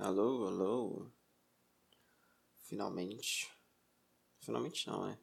[0.00, 1.10] Alô, alô.
[2.62, 3.50] Finalmente.
[4.38, 5.18] Finalmente não, né?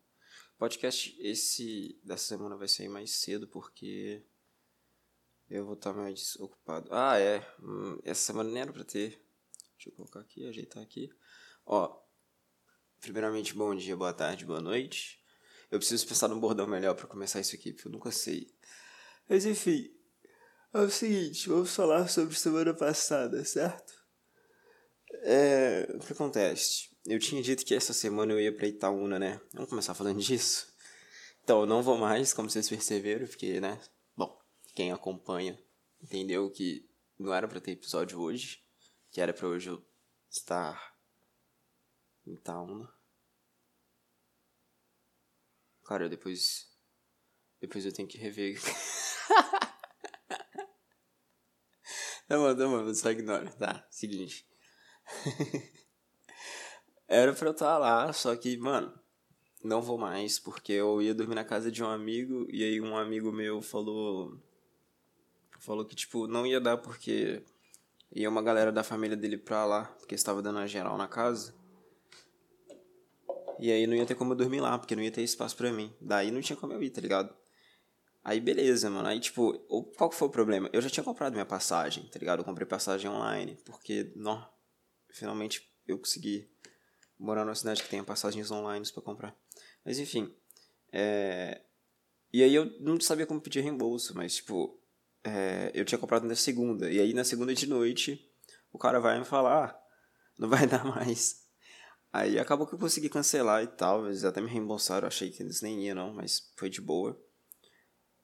[0.58, 4.22] Podcast esse dessa semana vai sair mais cedo porque
[5.50, 6.90] eu vou estar mais ocupado.
[6.92, 7.40] Ah, é.
[7.61, 9.11] Hum, essa semana nem era pra ter.
[9.75, 11.09] Deixa eu colocar aqui, ajeitar aqui.
[11.65, 11.97] Ó,
[12.99, 15.23] primeiramente, bom dia, boa tarde, boa noite.
[15.71, 18.53] Eu preciso pensar num bordão melhor para começar isso aqui, porque eu nunca sei.
[19.29, 19.89] Mas enfim,
[20.73, 24.04] é o seguinte, vamos falar sobre semana passada, certo?
[25.27, 26.95] É, o que acontece?
[27.03, 29.41] Eu tinha dito que essa semana eu ia pra Itaúna, né?
[29.53, 30.71] Vamos começar falando disso?
[31.43, 33.81] Então, eu não vou mais, como vocês perceberam, porque, né?
[34.16, 34.39] Bom,
[34.75, 35.59] quem acompanha
[35.99, 38.63] entendeu que não era pra ter episódio hoje,
[39.09, 39.83] que era pra hoje eu
[40.30, 40.95] estar
[42.27, 42.88] em Itaúna.
[45.85, 46.71] Cara, depois.
[47.59, 48.61] Depois eu tenho que rever.
[52.27, 53.52] tá bom, tá bom, só ignora.
[53.53, 54.47] Tá, seguinte.
[57.08, 58.92] Era pra eu estar lá, só que, mano,
[59.64, 62.97] não vou mais, porque eu ia dormir na casa de um amigo, e aí um
[62.97, 64.39] amigo meu falou.
[65.59, 67.44] Falou que, tipo, não ia dar porque
[68.12, 71.56] ia uma galera da família dele pra lá, porque estava dando a geral na casa.
[73.59, 75.72] E aí não ia ter como eu dormir lá, porque não ia ter espaço pra
[75.72, 75.94] mim.
[76.00, 77.34] Daí não tinha como eu ir, tá ligado?
[78.23, 79.08] Aí beleza, mano.
[79.08, 79.58] Aí, tipo,
[79.97, 80.69] qual que foi o problema?
[80.73, 82.40] Eu já tinha comprado minha passagem, tá ligado?
[82.40, 84.45] Eu comprei passagem online, porque, não,
[85.16, 86.49] finalmente eu consegui
[87.17, 89.35] morar numa cidade que tenha passagens online para comprar.
[89.83, 90.33] Mas enfim,
[90.91, 91.61] é...
[92.33, 94.77] E aí eu não sabia como pedir reembolso, mas, tipo,
[95.23, 95.72] é...
[95.73, 96.91] eu tinha comprado na segunda.
[96.91, 98.30] E aí na segunda de noite,
[98.72, 99.83] o cara vai me falar, ah,
[100.38, 101.45] não vai dar mais.
[102.11, 105.61] Aí acabou que eu consegui cancelar e tal, eles até me reembolsaram, achei que eles
[105.61, 107.22] nem iam não, mas foi de boa.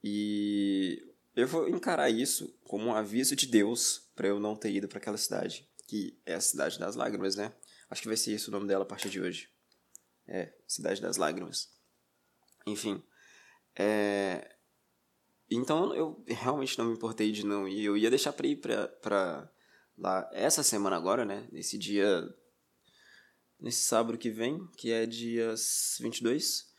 [0.03, 1.01] E
[1.35, 4.97] eu vou encarar isso como um aviso de Deus para eu não ter ido para
[4.97, 7.53] aquela cidade, que é a cidade das lágrimas, né?
[7.91, 9.49] Acho que vai ser esse o nome dela a partir de hoje.
[10.25, 11.69] É, Cidade das Lágrimas.
[12.65, 13.03] Enfim.
[13.77, 14.55] É...
[15.49, 17.83] Então eu realmente não me importei de não ir.
[17.83, 19.51] Eu ia deixar pra ir pra, pra
[19.97, 21.49] lá essa semana agora, né?
[21.51, 22.33] Nesse dia
[23.59, 25.53] nesse sábado que vem, que é dia
[25.99, 26.71] 22.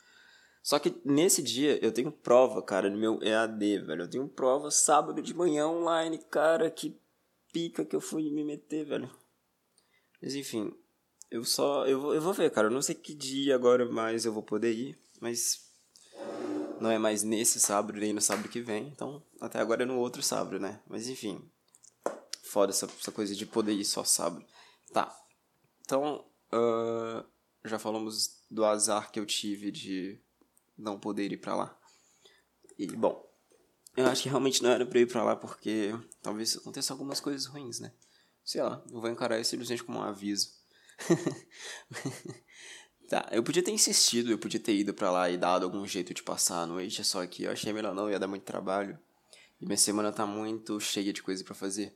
[0.63, 4.01] Só que nesse dia eu tenho prova, cara, no meu EAD, velho.
[4.01, 6.99] Eu tenho prova sábado de manhã online, cara, que
[7.53, 9.09] pica que eu fui me meter, velho.
[10.21, 10.73] Mas enfim,
[11.31, 11.87] eu só.
[11.87, 12.67] Eu vou, eu vou ver, cara.
[12.67, 15.71] Eu não sei que dia agora mais eu vou poder ir, mas.
[16.81, 18.87] Não é mais nesse sábado, nem no sábado que vem.
[18.87, 20.81] Então, até agora é no outro sábado, né?
[20.87, 21.41] Mas enfim.
[22.43, 24.45] Foda essa, essa coisa de poder ir só sábado.
[24.91, 25.15] Tá.
[25.81, 27.25] Então, Uh,
[27.65, 30.21] já falamos do azar que eu tive de
[30.77, 31.79] não poder ir para lá.
[32.77, 33.22] E, bom,
[33.95, 37.45] eu acho que realmente não era pra ir pra lá porque talvez aconteça algumas coisas
[37.45, 37.91] ruins, né?
[38.43, 40.49] Sei lá, eu vou encarar isso simplesmente como um aviso.
[43.07, 46.13] tá, eu podia ter insistido, eu podia ter ido para lá e dado algum jeito
[46.13, 48.99] de passar a noite, só que eu achei melhor não, ia dar muito trabalho.
[49.61, 51.95] E minha semana tá muito cheia de coisa para fazer.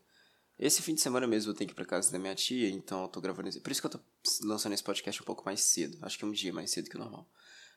[0.58, 3.04] Esse fim de semana mesmo eu tenho que ir pra casa da minha tia, então
[3.04, 3.60] eu tô gravando esse.
[3.60, 4.00] Por isso que eu tô
[4.44, 5.98] lançando esse podcast um pouco mais cedo.
[6.02, 7.30] Acho que é um dia mais cedo que o normal.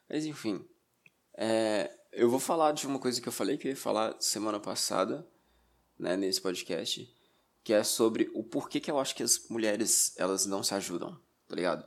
[0.08, 0.64] Mas enfim.
[1.36, 4.58] É, eu vou falar de uma coisa que eu falei que eu ia falar semana
[4.58, 5.26] passada,
[5.98, 7.12] né, nesse podcast,
[7.62, 11.20] que é sobre o porquê que eu acho que as mulheres, elas não se ajudam,
[11.46, 11.86] tá ligado?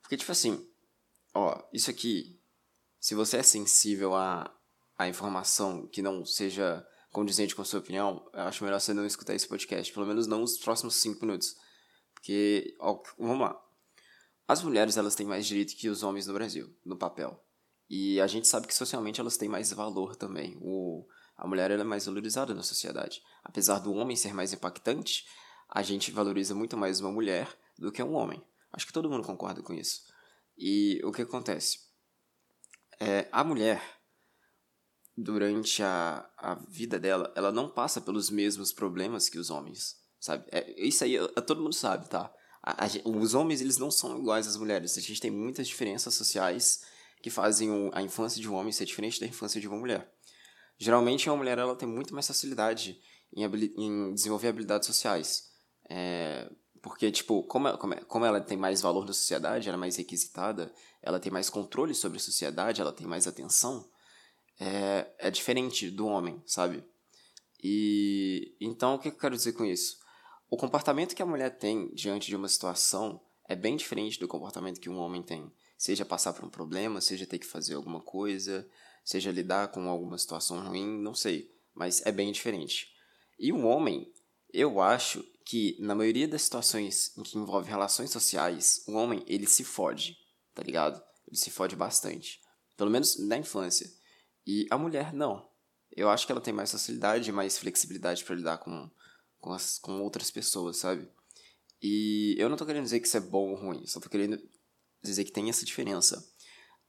[0.00, 0.66] Porque, tipo assim,
[1.34, 2.40] ó, isso aqui,
[2.98, 4.52] se você é sensível a,
[4.98, 9.06] a informação que não seja condizente com a sua opinião, eu acho melhor você não
[9.06, 11.56] escutar esse podcast, pelo menos não os próximos cinco minutos.
[12.14, 13.62] Porque, ó, vamos lá.
[14.48, 17.42] As mulheres, elas têm mais direito que os homens no Brasil, no papel.
[17.94, 20.56] E a gente sabe que socialmente elas têm mais valor também.
[20.62, 23.22] O, a mulher é mais valorizada na sociedade.
[23.44, 25.26] Apesar do homem ser mais impactante,
[25.68, 28.42] a gente valoriza muito mais uma mulher do que um homem.
[28.72, 30.04] Acho que todo mundo concorda com isso.
[30.56, 31.80] E o que acontece?
[32.98, 33.82] É, a mulher,
[35.14, 40.46] durante a, a vida dela, ela não passa pelos mesmos problemas que os homens, sabe?
[40.50, 42.32] É, isso aí todo mundo sabe, tá?
[42.62, 44.96] A, a, os homens, eles não são iguais às mulheres.
[44.96, 46.90] A gente tem muitas diferenças sociais
[47.22, 50.12] que fazem a infância de um homem ser diferente da infância de uma mulher.
[50.76, 53.00] Geralmente, uma mulher ela tem muito mais facilidade
[53.32, 55.50] em, em desenvolver habilidades sociais.
[55.88, 56.50] É,
[56.82, 60.74] porque, tipo, como ela, como ela tem mais valor na sociedade, ela é mais requisitada,
[61.00, 63.88] ela tem mais controle sobre a sociedade, ela tem mais atenção,
[64.58, 66.84] é, é diferente do homem, sabe?
[67.62, 69.98] E então o que eu quero dizer com isso?
[70.50, 74.80] O comportamento que a mulher tem diante de uma situação é bem diferente do comportamento
[74.80, 75.50] que um homem tem.
[75.82, 78.64] Seja passar por um problema, seja ter que fazer alguma coisa,
[79.04, 82.94] seja lidar com alguma situação ruim, não sei, mas é bem diferente.
[83.36, 84.08] E um homem,
[84.52, 89.44] eu acho que na maioria das situações em que envolve relações sociais, o homem, ele
[89.44, 90.16] se fode,
[90.54, 91.02] tá ligado?
[91.26, 92.40] Ele se fode bastante.
[92.76, 93.90] Pelo menos na infância.
[94.46, 95.50] E a mulher, não.
[95.90, 98.88] Eu acho que ela tem mais facilidade, mais flexibilidade para lidar com,
[99.40, 101.10] com, as, com outras pessoas, sabe?
[101.82, 104.40] E eu não tô querendo dizer que isso é bom ou ruim, só tô querendo
[105.02, 106.26] dizer que tem essa diferença.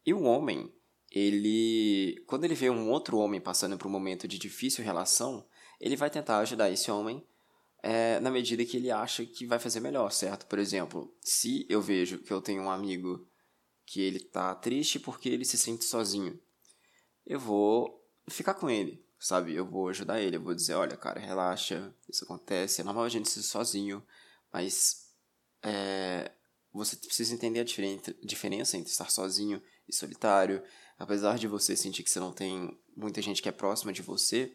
[0.05, 0.73] E o homem,
[1.11, 2.23] ele.
[2.27, 5.45] Quando ele vê um outro homem passando por um momento de difícil relação,
[5.79, 7.25] ele vai tentar ajudar esse homem
[7.83, 10.45] é, na medida que ele acha que vai fazer melhor, certo?
[10.45, 13.27] Por exemplo, se eu vejo que eu tenho um amigo
[13.85, 16.39] que ele tá triste porque ele se sente sozinho,
[17.25, 19.53] eu vou ficar com ele, sabe?
[19.53, 23.09] Eu vou ajudar ele, eu vou dizer, olha, cara, relaxa, isso acontece, é normal a
[23.09, 24.01] gente ser sozinho,
[24.51, 25.09] mas
[25.61, 26.31] é,
[26.73, 30.63] você precisa entender a diferença entre estar sozinho e solitário.
[30.97, 34.51] Apesar de você sentir que você não tem muita gente que é próxima de você,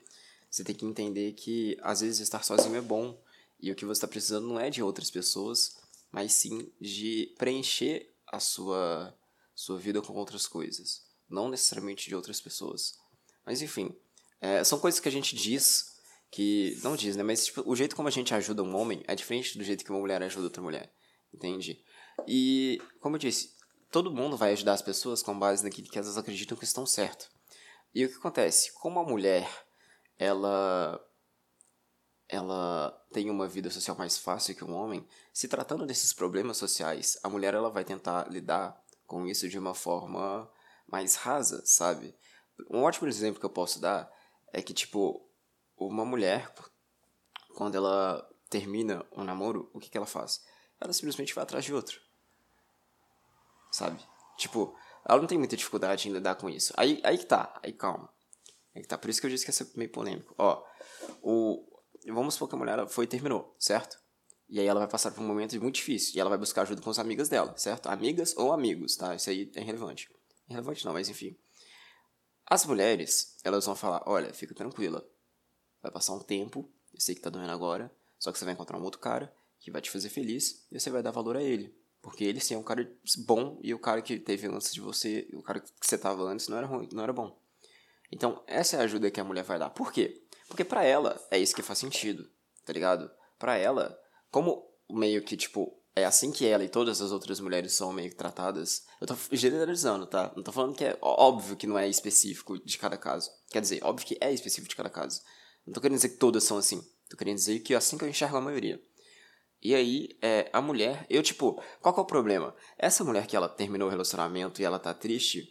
[0.50, 3.20] você tem que entender que às vezes estar sozinho é bom
[3.60, 5.76] e o que você está precisando não é de outras pessoas,
[6.10, 9.16] mas sim de preencher a sua,
[9.54, 12.98] sua vida com outras coisas, não necessariamente de outras pessoas.
[13.44, 13.94] Mas enfim,
[14.40, 15.96] é, são coisas que a gente diz
[16.30, 16.78] que.
[16.82, 17.22] Não diz, né?
[17.22, 19.90] Mas tipo, o jeito como a gente ajuda um homem é diferente do jeito que
[19.90, 20.92] uma mulher ajuda outra mulher.
[21.32, 21.82] Entende?
[22.26, 23.54] E, como eu disse,
[23.90, 27.28] todo mundo vai ajudar as pessoas com base naquilo que elas acreditam que estão certo.
[27.94, 28.72] E o que acontece?
[28.72, 29.48] Como a mulher
[30.18, 31.00] ela
[32.28, 37.18] ela tem uma vida social mais fácil que um homem, se tratando desses problemas sociais,
[37.22, 40.50] a mulher ela vai tentar lidar com isso de uma forma
[40.86, 42.14] mais rasa, sabe?
[42.68, 44.12] Um ótimo exemplo que eu posso dar
[44.52, 45.26] é que tipo
[45.74, 46.52] uma mulher
[47.54, 50.44] quando ela termina um namoro, o que, que ela faz?
[50.80, 52.00] Ela simplesmente vai atrás de outro.
[53.78, 54.04] Sabe?
[54.36, 54.76] Tipo,
[55.08, 56.72] ela não tem muita dificuldade em lidar com isso.
[56.76, 58.12] Aí, aí que tá, aí calma.
[58.74, 60.34] É que tá, por isso que eu disse que ia ser meio polêmico.
[60.36, 60.64] Ó,
[61.22, 61.64] o,
[62.08, 63.96] vamos supor que a mulher foi e terminou, certo?
[64.48, 66.16] E aí ela vai passar por um momento muito difícil.
[66.16, 67.86] E ela vai buscar ajuda com as amigas dela, certo?
[67.86, 69.14] Amigas ou amigos, tá?
[69.14, 70.10] Isso aí é irrelevante.
[70.48, 71.36] Irrelevante não, mas enfim.
[72.44, 75.08] As mulheres, elas vão falar, olha, fica tranquila.
[75.80, 78.76] Vai passar um tempo, eu sei que tá doendo agora, só que você vai encontrar
[78.76, 81.78] um outro cara que vai te fazer feliz e você vai dar valor a ele.
[82.08, 82.90] Porque ele sim é um cara
[83.26, 86.48] bom e o cara que teve antes de você, o cara que você tava antes
[86.48, 87.38] não era ruim, não era bom.
[88.10, 89.68] Então, essa é a ajuda que a mulher vai dar.
[89.68, 90.24] Por quê?
[90.48, 92.26] Porque para ela é isso que faz sentido,
[92.64, 93.10] tá ligado?
[93.38, 93.94] Para ela,
[94.30, 98.08] como meio que, tipo, é assim que ela e todas as outras mulheres são meio
[98.08, 98.86] que tratadas.
[98.98, 100.32] Eu tô generalizando, tá?
[100.34, 103.30] Não tô falando que é óbvio que não é específico de cada caso.
[103.50, 105.20] Quer dizer, óbvio que é específico de cada caso.
[105.66, 106.82] Não tô querendo dizer que todas são assim.
[107.10, 108.82] Tô querendo dizer que é assim que eu enxergo a maioria.
[109.62, 112.54] E aí, é, a mulher, eu tipo, qual que é o problema?
[112.76, 115.48] Essa mulher que ela terminou o relacionamento e ela tá triste,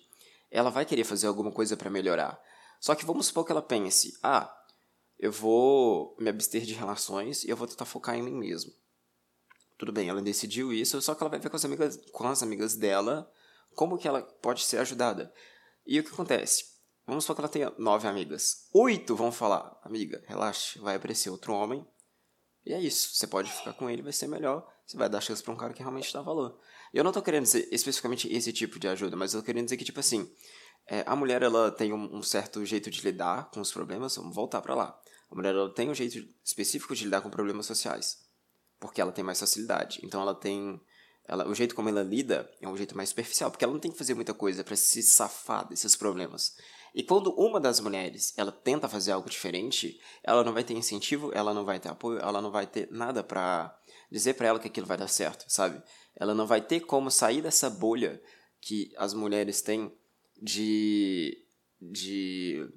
[0.50, 2.42] ela vai querer fazer alguma coisa para melhorar.
[2.80, 4.54] Só que vamos supor que ela pense: ah,
[5.19, 8.71] eu vou me abster de relações e eu vou tentar focar em mim mesmo.
[9.77, 12.42] Tudo bem, ela decidiu isso, só que ela vai ver com as amigas, com as
[12.42, 13.31] amigas dela
[13.75, 15.31] como que ela pode ser ajudada.
[15.86, 16.65] E o que acontece?
[17.06, 18.68] Vamos supor que ela tenha nove amigas.
[18.74, 21.86] Oito vão falar, amiga, relaxe, vai aparecer outro homem.
[22.68, 24.68] E é isso, você pode ficar com ele, vai ser melhor.
[24.86, 26.60] Você vai dar chance pra um cara que realmente dá valor.
[26.94, 29.66] E eu não tô querendo dizer especificamente esse tipo de ajuda, mas eu tô querendo
[29.66, 30.30] dizer que, tipo assim,
[30.86, 34.36] é, a mulher ela tem um, um, certo jeito de lidar com os problemas, vamos
[34.36, 35.00] voltar para lá.
[35.31, 38.18] A mulher ela tem um jeito específico de lidar com problemas sociais,
[38.81, 40.02] porque ela tem mais facilidade.
[40.04, 40.78] Então ela tem,
[41.25, 43.92] ela, o jeito como ela lida é um jeito mais superficial, porque ela não tem
[43.92, 46.57] que fazer muita coisa para se safar desses problemas.
[46.94, 51.32] E quando uma das mulheres ela tenta fazer algo diferente, ela não vai ter incentivo,
[51.34, 53.78] ela não vai ter apoio, ela não vai ter nada para
[54.12, 55.82] dizer para ela que aquilo vai dar certo, sabe?
[56.16, 58.22] Ela não vai ter como sair dessa bolha
[58.60, 59.92] que as mulheres têm
[60.42, 61.44] de
[61.82, 62.68] de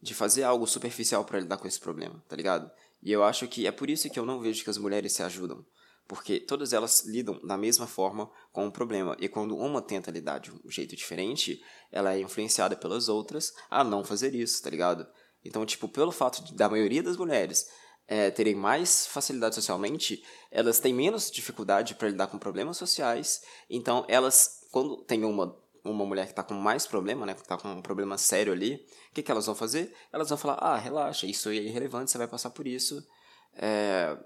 [0.00, 2.70] de fazer algo superficial para lidar com esse problema, tá ligado?
[3.02, 5.22] E eu acho que é por isso que eu não vejo que as mulheres se
[5.22, 5.64] ajudam,
[6.08, 10.38] porque todas elas lidam da mesma forma com o problema, e quando uma tenta lidar
[10.38, 15.06] de um jeito diferente, ela é influenciada pelas outras a não fazer isso, tá ligado?
[15.44, 17.66] Então, tipo, pelo fato de, da maioria das mulheres
[18.08, 24.04] é, terem mais facilidade socialmente, elas têm menos dificuldade para lidar com problemas sociais, então
[24.08, 25.56] elas, quando tem uma
[25.90, 28.74] uma mulher que está com mais problema, né, que está com um problema sério ali,
[29.10, 29.94] o que, que elas vão fazer?
[30.12, 33.06] Elas vão falar, ah, relaxa, isso é irrelevante, você vai passar por isso,
[33.54, 34.16] é,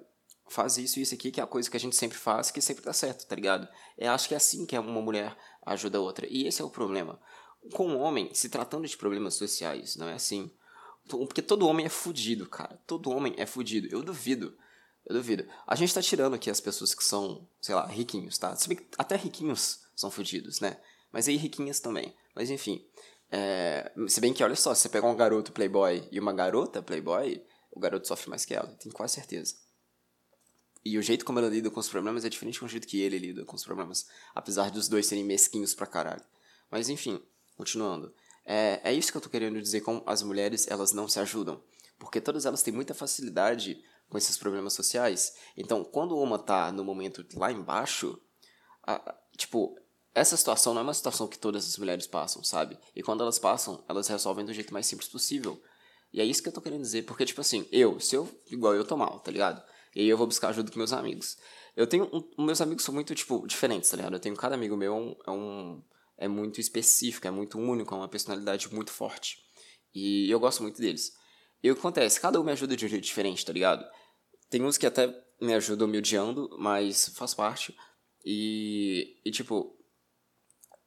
[0.50, 2.60] faz isso e isso aqui, que é a coisa que a gente sempre faz, que
[2.60, 3.68] sempre dá certo, tá ligado?
[3.96, 6.70] Eu acho que é assim que uma mulher ajuda a outra, e esse é o
[6.70, 7.20] problema.
[7.72, 10.50] Com o um homem, se tratando de problemas sociais, não é assim.
[11.08, 12.80] Porque todo homem é fudido, cara.
[12.86, 13.88] Todo homem é fudido.
[13.90, 14.56] Eu duvido.
[15.06, 15.46] Eu duvido.
[15.66, 18.56] A gente tá tirando aqui as pessoas que são, sei lá, riquinhos, tá?
[18.96, 20.78] Até riquinhos são fudidos, né?
[21.12, 22.14] Mas aí riquinhas também.
[22.34, 22.86] Mas enfim.
[23.30, 26.82] É, se bem que, olha só, se você pegar um garoto playboy e uma garota
[26.82, 29.54] playboy, o garoto sofre mais que ela, tenho quase certeza.
[30.84, 33.18] E o jeito como ela lida com os problemas é diferente do jeito que ele
[33.18, 34.06] lida com os problemas.
[34.34, 36.24] Apesar dos dois serem mesquinhos pra caralho.
[36.70, 37.20] Mas enfim,
[37.56, 38.14] continuando.
[38.44, 41.62] É, é isso que eu tô querendo dizer com as mulheres, elas não se ajudam.
[41.98, 45.36] Porque todas elas têm muita facilidade com esses problemas sociais.
[45.56, 48.18] Então, quando uma tá no momento lá embaixo,
[48.82, 49.78] a, tipo,
[50.14, 52.78] essa situação não é uma situação que todas as mulheres passam, sabe?
[52.96, 55.62] E quando elas passam, elas resolvem do jeito mais simples possível.
[56.12, 58.74] E é isso que eu tô querendo dizer, porque, tipo assim, eu, se eu, igual
[58.74, 59.62] eu tô mal, tá ligado?
[59.94, 61.36] E aí eu vou buscar ajuda com meus amigos.
[61.76, 64.14] Eu tenho, um, meus amigos são muito, tipo, diferentes, tá ligado?
[64.14, 65.82] Eu tenho cada amigo meu, é um, é um,
[66.18, 69.38] é muito específico, é muito único, é uma personalidade muito forte.
[69.94, 71.12] E eu gosto muito deles.
[71.62, 72.20] E o que acontece?
[72.20, 73.84] Cada um me ajuda de um jeito diferente, tá ligado?
[74.48, 77.76] Tem uns que até me ajudam me odiando, mas faz parte.
[78.24, 79.76] E, e tipo,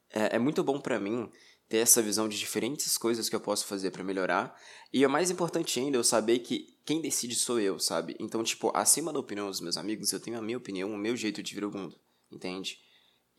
[0.09, 1.29] é, é muito bom para mim
[1.73, 4.55] ter essa visão de diferentes coisas que eu posso fazer para melhorar.
[4.93, 8.15] E é mais importante ainda eu saber que quem decide sou eu, sabe?
[8.19, 11.17] Então, tipo, acima da opinião dos meus amigos, eu tenho a minha opinião, o meu
[11.17, 11.99] jeito de ver o mundo,
[12.31, 12.77] entende?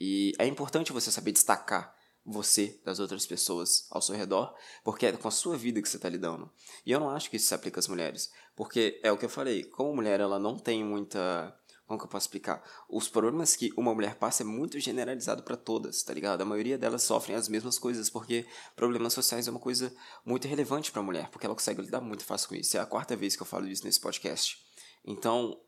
[0.00, 1.94] E é importante você saber destacar
[2.26, 5.94] você das outras pessoas ao seu redor, porque é com a sua vida que você
[5.94, 6.50] está lidando.
[6.84, 9.30] E eu não acho que isso se aplica às mulheres, porque é o que eu
[9.30, 12.62] falei, como mulher ela não tem muita como que eu posso explicar?
[12.88, 16.40] Os problemas que uma mulher passa é muito generalizado para todas, tá ligado?
[16.40, 20.90] A maioria delas sofrem as mesmas coisas, porque problemas sociais é uma coisa muito relevante
[20.90, 22.76] para a mulher, porque ela consegue lidar muito fácil com isso.
[22.76, 24.58] É a quarta vez que eu falo isso nesse podcast.
[25.04, 25.60] Então,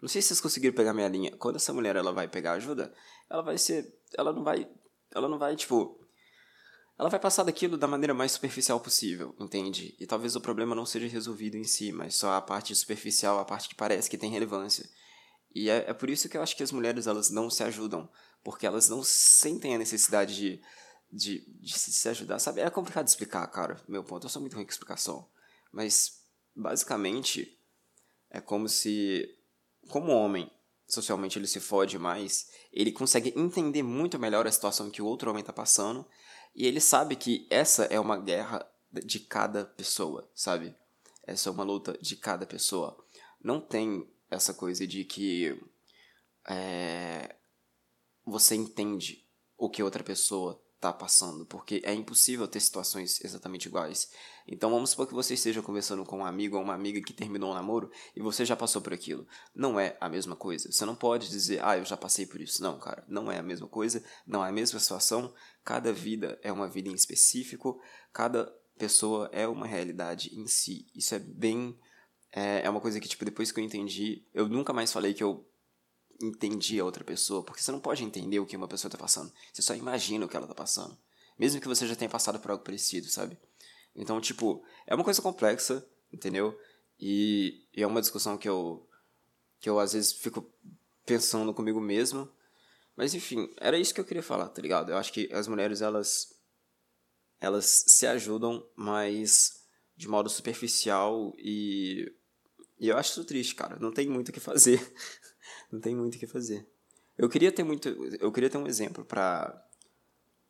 [0.00, 1.36] não sei se vocês conseguiram pegar minha linha.
[1.36, 2.92] Quando essa mulher ela vai pegar ajuda,
[3.28, 4.66] ela vai ser, ela não vai,
[5.14, 6.00] ela não vai tipo,
[6.98, 9.94] ela vai passar daquilo da maneira mais superficial possível, entende?
[10.00, 13.44] E talvez o problema não seja resolvido em si, mas só a parte superficial, a
[13.44, 14.88] parte que parece que tem relevância.
[15.54, 18.08] E é, é por isso que eu acho que as mulheres elas não se ajudam,
[18.42, 20.62] porque elas não sentem a necessidade de,
[21.12, 22.60] de, de se ajudar, sabe?
[22.60, 24.26] É complicado explicar, cara, meu ponto.
[24.26, 25.28] Eu sou muito ruim com explicação.
[25.72, 26.22] Mas,
[26.54, 27.58] basicamente,
[28.30, 29.36] é como se,
[29.88, 30.50] como homem,
[30.86, 35.30] socialmente ele se fode mais, ele consegue entender muito melhor a situação que o outro
[35.30, 36.06] homem está passando,
[36.54, 40.74] e ele sabe que essa é uma guerra de cada pessoa, sabe?
[41.22, 42.96] Essa é uma luta de cada pessoa.
[43.42, 45.60] Não tem essa coisa de que
[46.48, 47.36] é,
[48.24, 49.26] você entende
[49.58, 54.10] o que outra pessoa está passando, porque é impossível ter situações exatamente iguais.
[54.48, 57.50] Então vamos supor que você esteja conversando com um amigo ou uma amiga que terminou
[57.50, 59.26] um namoro e você já passou por aquilo.
[59.54, 60.72] Não é a mesma coisa.
[60.72, 62.62] Você não pode dizer, ah, eu já passei por isso.
[62.62, 65.34] Não, cara, não é a mesma coisa, não é a mesma situação.
[65.62, 67.78] Cada vida é uma vida em específico,
[68.10, 70.86] cada pessoa é uma realidade em si.
[70.94, 71.78] Isso é bem
[72.32, 75.22] é, é uma coisa que, tipo, depois que eu entendi, eu nunca mais falei que
[75.22, 75.46] eu
[76.22, 79.32] entendi a outra pessoa, porque você não pode entender o que uma pessoa tá passando.
[79.52, 80.96] Você só imagina o que ela tá passando.
[81.38, 83.38] Mesmo que você já tenha passado por algo parecido, sabe?
[83.94, 86.58] Então, tipo, é uma coisa complexa, entendeu?
[86.98, 88.86] E, e é uma discussão que eu,
[89.58, 90.52] que eu às vezes fico
[91.06, 92.30] pensando comigo mesmo.
[92.94, 94.90] Mas enfim, era isso que eu queria falar, tá ligado?
[94.90, 96.34] Eu acho que as mulheres, elas,
[97.40, 99.64] elas se ajudam, mas
[99.96, 102.12] de modo superficial e
[102.80, 103.76] e eu acho isso triste, cara.
[103.78, 104.80] Não tem muito o que fazer.
[105.70, 106.66] não tem muito o que fazer.
[107.18, 107.88] Eu queria ter muito.
[108.18, 109.62] Eu queria ter um exemplo pra,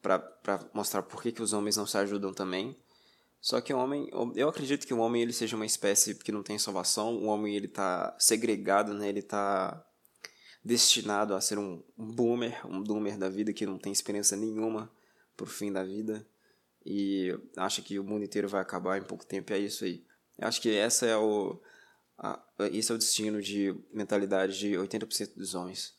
[0.00, 2.76] pra mostrar por que, que os homens não se ajudam também.
[3.40, 4.08] Só que o homem.
[4.36, 7.16] Eu acredito que o homem ele seja uma espécie que não tem salvação.
[7.16, 9.08] O homem ele tá segregado, né?
[9.08, 9.84] Ele tá
[10.64, 14.88] destinado a ser um boomer, um doomer da vida que não tem experiência nenhuma
[15.36, 16.24] pro fim da vida.
[16.86, 19.52] E acha que o mundo inteiro vai acabar em pouco tempo.
[19.52, 20.04] É isso aí.
[20.38, 21.60] Eu acho que essa é o
[22.22, 22.38] ah,
[22.70, 25.98] esse é o destino de mentalidade de 80% dos homens.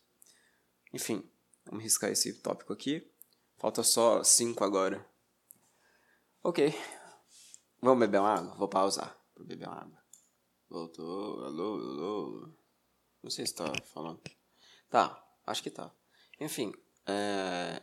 [0.93, 1.27] Enfim,
[1.65, 3.11] vamos riscar esse tópico aqui.
[3.57, 5.03] Falta só 5 agora.
[6.43, 6.71] Ok.
[7.81, 8.55] Vamos beber uma água?
[8.55, 10.03] Vou pausar para beber uma água.
[10.69, 11.43] Voltou.
[11.43, 12.53] Alô, alô.
[13.23, 14.21] Não sei se tá falando.
[14.91, 15.91] Tá, acho que tá.
[16.39, 16.71] Enfim,
[17.07, 17.81] é...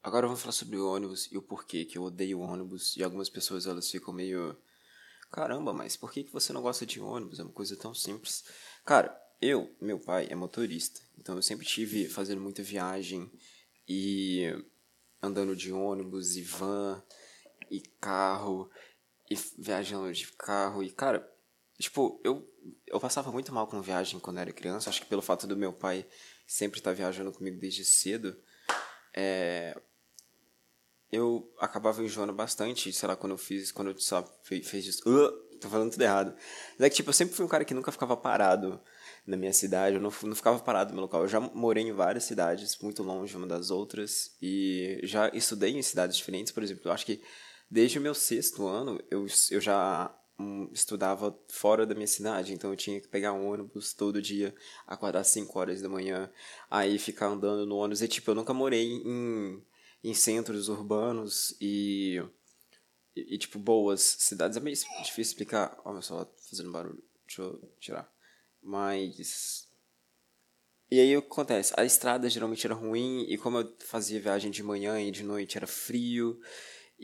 [0.00, 2.96] agora vamos falar sobre o ônibus e o porquê que eu odeio ônibus.
[2.96, 4.56] E algumas pessoas elas ficam meio
[5.32, 7.40] Caramba, mas por que, que você não gosta de ônibus?
[7.40, 8.44] É uma coisa tão simples.
[8.84, 13.32] Cara, eu, meu pai é motorista, então eu sempre tive fazendo muita viagem
[13.88, 14.42] e
[15.22, 17.02] andando de ônibus e van
[17.70, 18.70] e carro
[19.30, 21.26] e viajando de carro e cara,
[21.78, 22.46] tipo, eu
[22.86, 25.72] eu passava muito mal com viagem quando era criança, acho que pelo fato do meu
[25.72, 26.06] pai
[26.46, 28.36] sempre estar tá viajando comigo desde cedo,
[29.14, 29.80] é,
[31.12, 35.02] eu acabava enjoando bastante, sei lá, quando eu fiz, quando eu só fez isso.
[35.06, 36.34] Uh, tô falando tudo errado.
[36.78, 38.80] Mas é que, tipo, eu sempre fui um cara que nunca ficava parado
[39.26, 41.22] na minha cidade, eu não, não ficava parado no meu local.
[41.22, 45.82] Eu já morei em várias cidades, muito longe uma das outras, e já estudei em
[45.82, 46.82] cidades diferentes, por exemplo.
[46.86, 47.22] Eu acho que
[47.70, 52.70] desde o meu sexto ano, eu, eu já um, estudava fora da minha cidade, então
[52.70, 54.54] eu tinha que pegar um ônibus todo dia,
[54.86, 56.30] acordar às 5 horas da manhã,
[56.70, 58.02] aí ficar andando no ônibus.
[58.02, 59.62] E tipo, eu nunca morei em,
[60.02, 62.22] em centros urbanos e,
[63.14, 64.56] e, e tipo, boas cidades.
[64.56, 65.80] É meio difícil explicar.
[65.84, 67.02] Olha só, fazendo barulho.
[67.26, 68.12] Deixa eu tirar.
[68.62, 69.68] Mas.
[70.90, 71.72] E aí o que acontece?
[71.76, 75.56] A estrada geralmente era ruim, e como eu fazia viagem de manhã e de noite
[75.56, 76.38] era frio,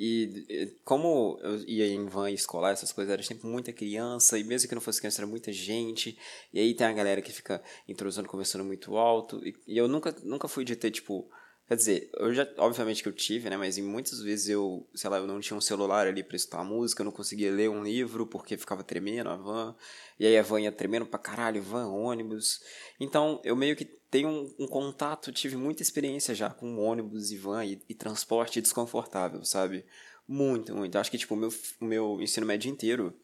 [0.01, 4.69] e como eu ia em van escolar, essas coisas, era sempre muita criança, e mesmo
[4.69, 6.17] que não fosse criança, era muita gente.
[6.53, 9.45] E aí tem a galera que fica intrusando, conversando muito alto.
[9.45, 11.29] E, e, eu nunca, nunca fui de ter, tipo.
[11.69, 13.57] Quer dizer, eu já, obviamente que eu tive, né?
[13.57, 16.65] Mas em muitas vezes eu, sei lá, eu não tinha um celular ali pra escutar
[16.65, 19.77] música, eu não conseguia ler um livro porque ficava tremendo a van.
[20.19, 22.63] E aí a van ia tremendo pra caralho, van, ônibus.
[22.99, 27.37] Então eu meio que tenho um, um, contato, tive muita experiência já com ônibus e
[27.37, 29.85] van e, e transporte desconfortável, sabe?
[30.27, 30.97] Muito, muito.
[30.97, 33.15] Acho que, tipo, o meu, o meu ensino médio inteiro,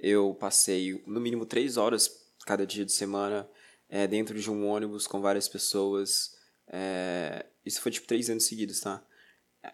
[0.00, 2.10] eu passei no mínimo três horas
[2.44, 3.48] cada dia de semana
[3.88, 6.37] é, dentro de um ônibus com várias pessoas.
[6.70, 9.02] É, isso foi, tipo, três anos seguidos, tá?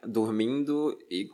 [0.06, 1.28] Dormindo e,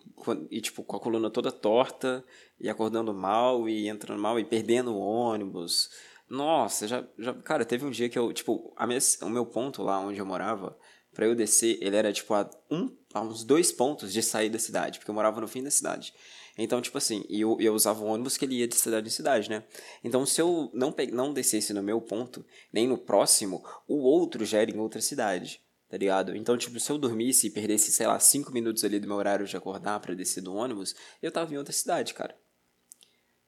[0.51, 2.25] e, tipo, com a coluna toda torta
[2.59, 5.91] e acordando mal e entrando mal e perdendo o ônibus
[6.31, 7.35] nossa, já, já.
[7.35, 8.33] Cara, teve um dia que eu.
[8.33, 10.79] Tipo, a minha, o meu ponto lá onde eu morava,
[11.13, 14.59] para eu descer, ele era tipo a, um, a uns dois pontos de sair da
[14.59, 16.15] cidade, porque eu morava no fim da cidade.
[16.59, 19.49] Então, tipo assim, eu, eu usava o ônibus que ele ia de cidade em cidade,
[19.49, 19.65] né?
[20.05, 24.45] Então, se eu não, pe não descesse no meu ponto, nem no próximo, o outro
[24.45, 26.37] já era em outra cidade, tá ligado?
[26.37, 29.47] Então, tipo, se eu dormisse e perdesse, sei lá, cinco minutos ali do meu horário
[29.47, 32.37] de acordar para descer do ônibus, eu tava em outra cidade, cara.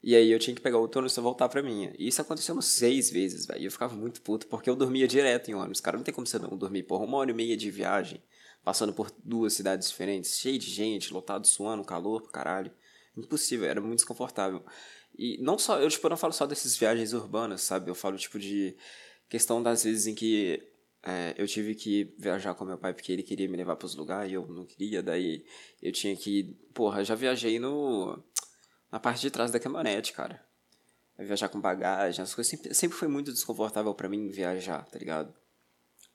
[0.03, 1.95] E aí eu tinha que pegar o ônibus e voltar pra minha.
[1.97, 3.61] E isso aconteceu umas seis vezes, velho.
[3.61, 5.81] E eu ficava muito puto, porque eu dormia direto em ônibus.
[5.81, 8.21] Cara, não tem como você não dormir, porra, uma hora e meia de viagem,
[8.65, 12.73] passando por duas cidades diferentes, cheio de gente, lotado, suando, calor pro caralho.
[13.17, 14.65] Impossível, era muito desconfortável.
[15.17, 17.91] E não só, eu tipo, não falo só dessas viagens urbanas, sabe?
[17.91, 18.77] Eu falo, tipo, de
[19.29, 20.63] questão das vezes em que
[21.03, 24.31] é, eu tive que viajar com meu pai porque ele queria me levar pros lugares
[24.31, 25.45] e eu não queria, daí
[25.83, 26.57] eu tinha que.
[26.73, 28.23] Porra, já viajei no
[28.91, 30.45] na parte de trás da caminhonete, cara.
[31.19, 35.35] Viajar com bagagem, as coisas sempre, sempre foi muito desconfortável para mim viajar, tá ligado?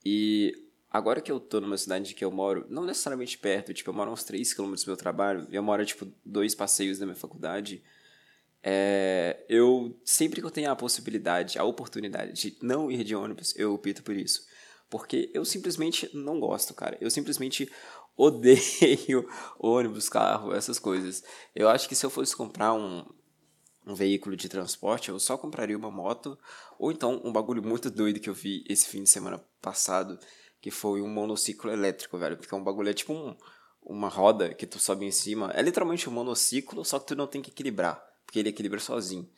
[0.06, 0.67] E
[0.98, 4.12] agora que eu tô numa cidade que eu moro, não necessariamente perto, tipo, eu moro
[4.12, 7.84] uns 3 km do meu trabalho, eu moro, tipo, dois passeios da minha faculdade,
[8.64, 13.56] é, eu, sempre que eu tenho a possibilidade, a oportunidade de não ir de ônibus,
[13.56, 14.46] eu opto por isso.
[14.90, 16.98] Porque eu simplesmente não gosto, cara.
[17.00, 17.72] Eu simplesmente
[18.16, 19.28] odeio
[19.60, 21.24] ônibus, carro, essas coisas.
[21.54, 23.06] Eu acho que se eu fosse comprar um,
[23.86, 26.38] um veículo de transporte, eu só compraria uma moto,
[26.78, 30.20] ou então um bagulho muito doido que eu vi esse fim de semana passado,
[30.68, 32.36] que foi um monociclo elétrico, velho.
[32.36, 33.34] Porque é um bagulho, é tipo um,
[33.82, 35.50] uma roda que tu sobe em cima.
[35.56, 39.30] É literalmente um monociclo, só que tu não tem que equilibrar, porque ele equilibra sozinho.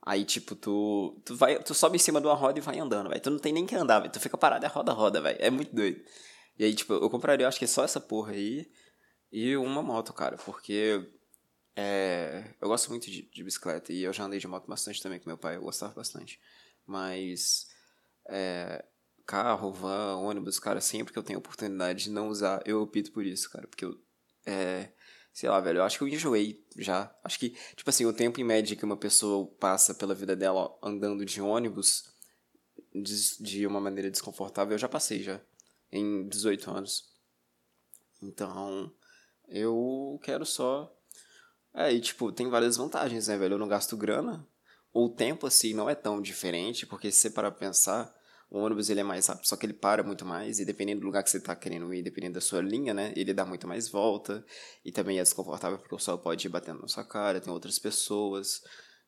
[0.00, 3.08] Aí, tipo, tu, tu, vai, tu sobe em cima de uma roda e vai andando,
[3.08, 3.20] velho.
[3.20, 4.12] Tu não tem nem que andar, velho.
[4.12, 5.36] Tu fica parado e roda, roda, velho.
[5.40, 6.00] É muito doido.
[6.56, 8.70] E aí, tipo, eu compraria, acho que só essa porra aí
[9.32, 11.04] e uma moto, cara, porque
[11.74, 15.18] é, eu gosto muito de, de, bicicleta e eu já andei de moto bastante também
[15.18, 16.40] com meu pai, eu gostava bastante.
[16.86, 17.66] Mas
[18.28, 18.84] é,
[19.26, 23.26] carro, van, ônibus, cara, sempre que eu tenho oportunidade de não usar, eu opto por
[23.26, 24.00] isso, cara, porque eu.
[24.46, 24.92] É,
[25.32, 27.14] sei lá, velho, eu acho que eu enjoei já.
[27.24, 30.78] Acho que, tipo assim, o tempo em média que uma pessoa passa pela vida dela
[30.82, 32.04] andando de ônibus
[32.94, 35.40] de, de uma maneira desconfortável, eu já passei já
[35.90, 37.04] em 18 anos.
[38.22, 38.92] Então,
[39.48, 40.92] eu quero só.
[41.74, 43.54] É, e tipo, tem várias vantagens, né, velho?
[43.54, 44.46] Eu não gasto grana.
[44.92, 48.14] O tempo, assim, não é tão diferente, porque se você parar pra pensar,
[48.56, 51.06] o ônibus ele é mais rápido, só que ele para muito mais, e dependendo do
[51.06, 53.88] lugar que você tá querendo ir, dependendo da sua linha, né, ele dá muito mais
[53.88, 54.44] volta,
[54.84, 57.78] e também é desconfortável porque o sol pode ir batendo na sua cara, tem outras
[57.78, 58.62] pessoas,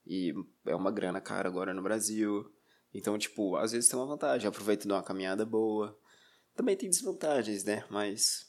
[0.07, 0.33] e
[0.67, 2.51] é uma grana cara agora no Brasil.
[2.95, 5.99] Então, tipo, às vezes tem uma vantagem, aproveita de uma caminhada boa,
[6.57, 7.85] também tem desvantagens, né?
[7.91, 8.47] Mas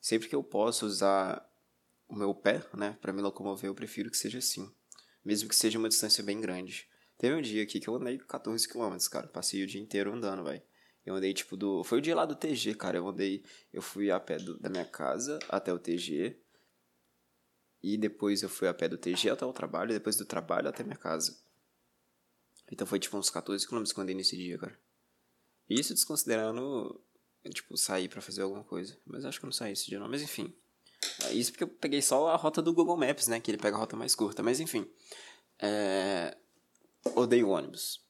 [0.00, 1.44] sempre que eu posso usar
[2.08, 4.70] o meu pé, né, para me locomover, eu prefiro que seja assim,
[5.24, 6.88] mesmo que seja uma distância bem grande.
[7.18, 10.42] Teve um dia aqui que eu andei 14 km, cara, passei o dia inteiro andando,
[10.42, 10.62] vai.
[11.04, 14.10] Eu andei tipo do, foi o dia lá do TG, cara, eu andei, eu fui
[14.10, 16.36] a pé do, da minha casa até o TG.
[17.82, 20.82] E depois eu fui a pé do TG até o trabalho, depois do trabalho até
[20.82, 21.38] minha casa.
[22.70, 24.76] Então foi tipo uns 14 km que eu andei nesse dia, cara.
[25.68, 27.00] Isso desconsiderando
[27.50, 28.98] tipo, sair para fazer alguma coisa.
[29.04, 30.08] Mas acho que eu não saí esse dia não.
[30.08, 30.52] Mas enfim.
[31.24, 33.40] É isso porque eu peguei só a rota do Google Maps, né?
[33.40, 34.42] Que ele pega a rota mais curta.
[34.42, 34.90] Mas enfim.
[35.58, 36.36] É...
[37.14, 38.04] Odeio ônibus.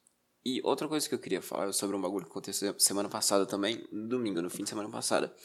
[0.45, 3.85] E outra coisa que eu queria falar sobre um bagulho que aconteceu semana passada também,
[3.91, 5.35] domingo, no fim de semana passada.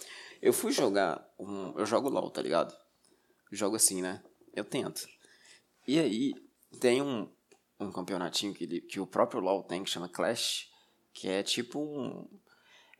[0.40, 1.76] Eu fui jogar um.
[1.78, 2.72] Eu jogo LOL, tá ligado?
[3.50, 4.22] Jogo assim, né?
[4.54, 5.06] Eu tento.
[5.86, 6.34] E aí,
[6.80, 7.28] tem um,
[7.80, 10.68] um campeonatinho que, ele, que o próprio LoL tem, que chama Clash,
[11.12, 12.28] que é tipo um...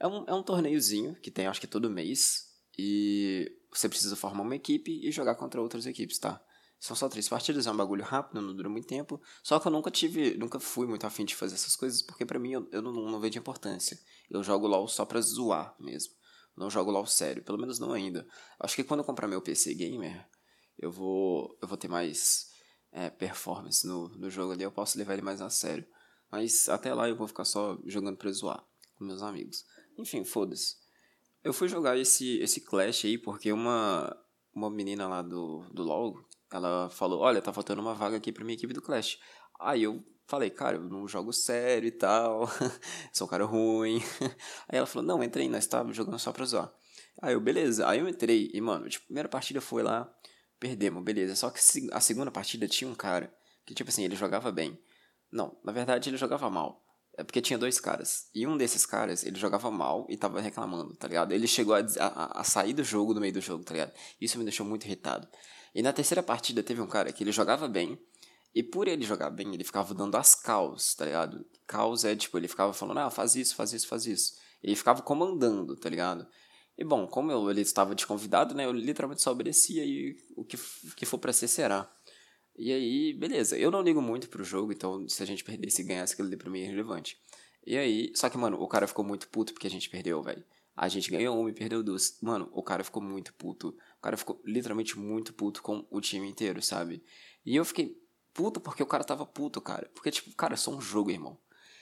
[0.01, 4.43] É um, é um torneiozinho que tem, acho que todo mês, e você precisa formar
[4.43, 6.45] uma equipe e jogar contra outras equipes, tá?
[6.83, 9.23] São só três partidas, é um bagulho rápido, não dura muito tempo.
[9.41, 12.41] Só que eu nunca tive, nunca fui muito afim de fazer essas coisas, porque para
[12.41, 13.97] mim eu, eu não, não vejo importância.
[14.29, 16.13] Eu jogo LOL só pra zoar mesmo.
[16.57, 18.27] Não jogo LOL sério, pelo menos não ainda.
[18.59, 20.29] Acho que quando eu comprar meu PC gamer,
[20.77, 22.51] eu vou, eu vou ter mais
[22.91, 25.87] é, performance no, no jogo ali, eu posso levar ele mais a sério.
[26.33, 28.61] Mas até lá eu vou ficar só jogando pra zoar
[28.97, 29.65] com meus amigos.
[29.97, 30.75] Enfim, foda-se.
[31.45, 34.21] Eu fui jogar esse, esse Clash aí porque uma,
[34.53, 36.19] uma menina lá do, do LoL,
[36.57, 39.19] ela falou, olha, tá faltando uma vaga aqui pra minha equipe do Clash.
[39.61, 42.49] Aí eu falei, cara, eu não jogo sério e tal,
[43.13, 44.01] sou um cara ruim.
[44.69, 46.73] Aí ela falou, não, entrei, nós estávamos jogando só pra zoar.
[47.21, 47.87] Aí eu, beleza.
[47.89, 50.13] Aí eu entrei e, mano, tipo, a primeira partida foi lá,
[50.59, 51.37] perdemos, beleza.
[51.37, 51.61] Só que
[51.93, 53.33] a segunda partida tinha um cara
[53.67, 54.79] que, tipo assim, ele jogava bem.
[55.31, 56.83] Não, na verdade ele jogava mal.
[57.17, 58.29] É porque tinha dois caras.
[58.35, 61.33] E um desses caras, ele jogava mal e tava reclamando, tá ligado?
[61.33, 63.93] Ele chegou a, a, a sair do jogo no meio do jogo, tá ligado?
[64.21, 65.29] Isso me deixou muito irritado.
[65.75, 67.99] E na terceira partida teve um cara que ele jogava bem,
[68.55, 71.45] e por ele jogar bem, ele ficava dando as caos, tá ligado?
[71.67, 74.37] Caos é tipo, ele ficava falando, ah, faz isso, faz isso, faz isso.
[74.63, 76.27] Ele ficava comandando, tá ligado?
[76.77, 78.67] E bom, como eu, ele estava de convidado, né?
[78.67, 81.91] Eu literalmente só obedecia e o que, o que for para ser será.
[82.57, 83.57] E aí, beleza.
[83.57, 86.37] Eu não ligo muito pro jogo, então se a gente perdesse e ganhasse aquilo ali
[86.37, 87.19] pra mim é irrelevante.
[87.67, 90.45] E aí, só que, mano, o cara ficou muito puto porque a gente perdeu, velho.
[90.77, 92.19] A gente ganhou uma e perdeu duas.
[92.21, 93.77] Mano, o cara ficou muito puto.
[94.03, 97.03] Cara ficou literalmente muito puto com o time inteiro, sabe?
[97.47, 97.97] E eu fiquei
[98.35, 99.91] puto porque o cara tava puto, cara.
[99.95, 101.39] Porque, tipo, cara, é só um jogo, irmão.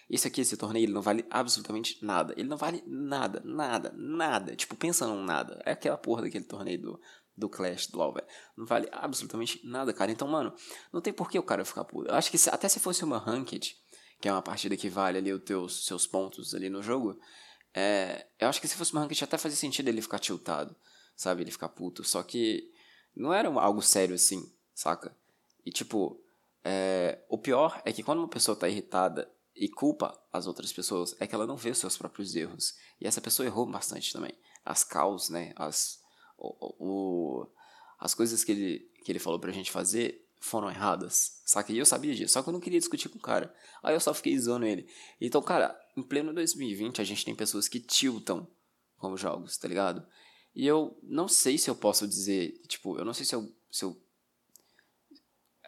[0.08, 2.34] Esse aqui, esse torneio, ele não vale absolutamente nada.
[2.36, 4.54] Ele não vale nada, nada, nada.
[4.54, 5.62] Tipo, pensa num nada.
[5.64, 7.00] É aquela porra daquele torneio do,
[7.36, 8.26] do Clash, do LoL, velho.
[8.56, 10.10] Não vale absolutamente nada, cara.
[10.10, 10.52] Então, mano,
[10.92, 12.10] não tem por que o cara ficar puto.
[12.10, 13.76] Eu acho que se, até se fosse uma Ranked,
[14.20, 17.18] que é uma partida que vale ali os teus seus pontos ali no jogo,
[17.72, 20.76] é, eu acho que se fosse uma ranked até fazia sentido ele ficar tiltado,
[21.20, 21.42] sabe?
[21.42, 22.02] Ele ficar puto.
[22.02, 22.72] Só que
[23.14, 25.14] não era algo sério assim, saca?
[25.66, 26.18] E tipo,
[26.64, 31.14] é, o pior é que quando uma pessoa tá irritada e culpa as outras pessoas,
[31.20, 32.74] é que ela não vê os seus próprios erros.
[32.98, 34.32] E essa pessoa errou bastante também.
[34.64, 35.52] As causas, né?
[35.56, 36.00] As,
[36.38, 37.46] o, o,
[37.98, 41.70] as coisas que ele, que ele falou pra gente fazer foram erradas, saca?
[41.70, 43.54] E eu sabia disso, só que eu não queria discutir com o cara.
[43.82, 44.88] Aí eu só fiquei zoando ele.
[45.20, 48.48] Então, cara, em pleno 2020 a gente tem pessoas que tiltam
[48.96, 50.02] com os jogos, tá ligado?
[50.54, 53.84] E eu não sei se eu posso dizer, tipo, eu não sei se eu, se
[53.84, 53.96] eu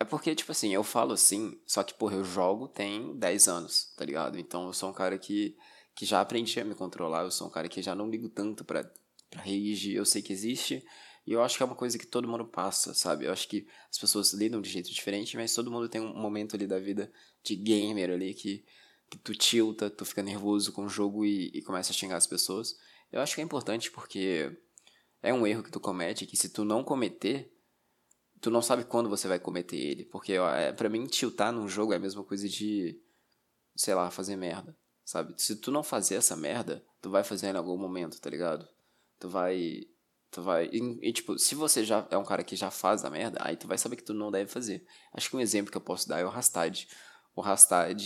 [0.02, 3.92] é porque, tipo assim, eu falo assim, só que, porra, eu jogo tem 10 anos,
[3.96, 4.36] tá ligado?
[4.36, 5.56] Então eu sou um cara que,
[5.94, 8.64] que já aprendi a me controlar, eu sou um cara que já não ligo tanto
[8.64, 8.82] pra,
[9.30, 10.84] pra rage, eu sei que existe,
[11.24, 13.26] e eu acho que é uma coisa que todo mundo passa, sabe?
[13.26, 16.56] Eu acho que as pessoas lidam de jeito diferente, mas todo mundo tem um momento
[16.56, 17.12] ali da vida
[17.44, 18.64] de gamer ali que,
[19.08, 22.26] que tu tilta, tu fica nervoso com o jogo e, e começa a xingar as
[22.26, 22.76] pessoas.
[23.12, 24.50] Eu acho que é importante porque
[25.22, 27.52] é um erro que tu comete que se tu não cometer,
[28.40, 30.04] tu não sabe quando você vai cometer ele.
[30.06, 33.00] Porque é, para mim, tiltar num jogo é a mesma coisa de,
[33.76, 35.35] sei lá, fazer merda, sabe?
[35.40, 38.68] Se tu não fazer essa merda, tu vai fazer em algum momento, tá ligado?
[39.18, 39.87] Tu vai
[40.32, 40.70] Tu vai.
[40.72, 43.54] E, e, tipo, se você já é um cara que já faz a merda, aí
[43.54, 44.85] tu vai saber que tu não deve fazer.
[45.12, 46.88] Acho que um exemplo que eu posso dar é o Rastad.
[47.37, 48.02] O Rastad.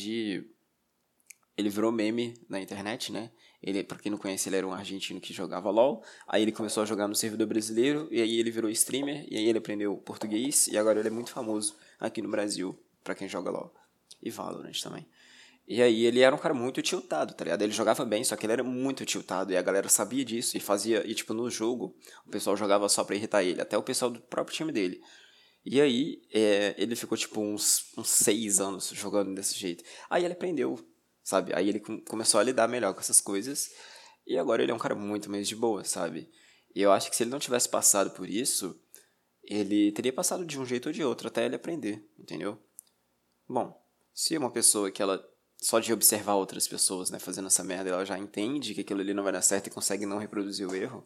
[1.57, 3.31] Ele virou meme na internet, né?
[3.67, 6.01] Ele, pra quem não conhece, ele era um argentino que jogava LOL.
[6.29, 8.07] Aí ele começou a jogar no servidor brasileiro.
[8.13, 9.27] E aí ele virou streamer.
[9.29, 10.69] E aí ele aprendeu português.
[10.69, 13.75] E agora ele é muito famoso aqui no Brasil, para quem joga LOL.
[14.23, 15.05] E Valorant também.
[15.67, 17.63] E aí ele era um cara muito tiltado, tá ligado?
[17.63, 20.61] Ele jogava bem, só que ele era muito tiltado e a galera sabia disso e
[20.61, 24.09] fazia, e tipo, no jogo, o pessoal jogava só pra irritar ele, até o pessoal
[24.09, 25.01] do próprio time dele.
[25.65, 29.83] E aí é, ele ficou tipo uns, uns seis anos jogando desse jeito.
[30.09, 30.79] Aí ele aprendeu,
[31.27, 31.53] sabe?
[31.57, 33.73] Aí ele começou a lidar melhor com essas coisas
[34.25, 36.31] e agora ele é um cara muito mais de boa, sabe?
[36.73, 38.81] E eu acho que se ele não tivesse passado por isso,
[39.43, 42.57] ele teria passado de um jeito ou de outro até ele aprender, entendeu?
[43.49, 43.77] Bom,
[44.15, 45.21] se uma pessoa que ela
[45.57, 49.13] só de observar outras pessoas, né, fazendo essa merda, ela já entende que aquilo ali
[49.13, 51.05] não vai dar certo e consegue não reproduzir o erro.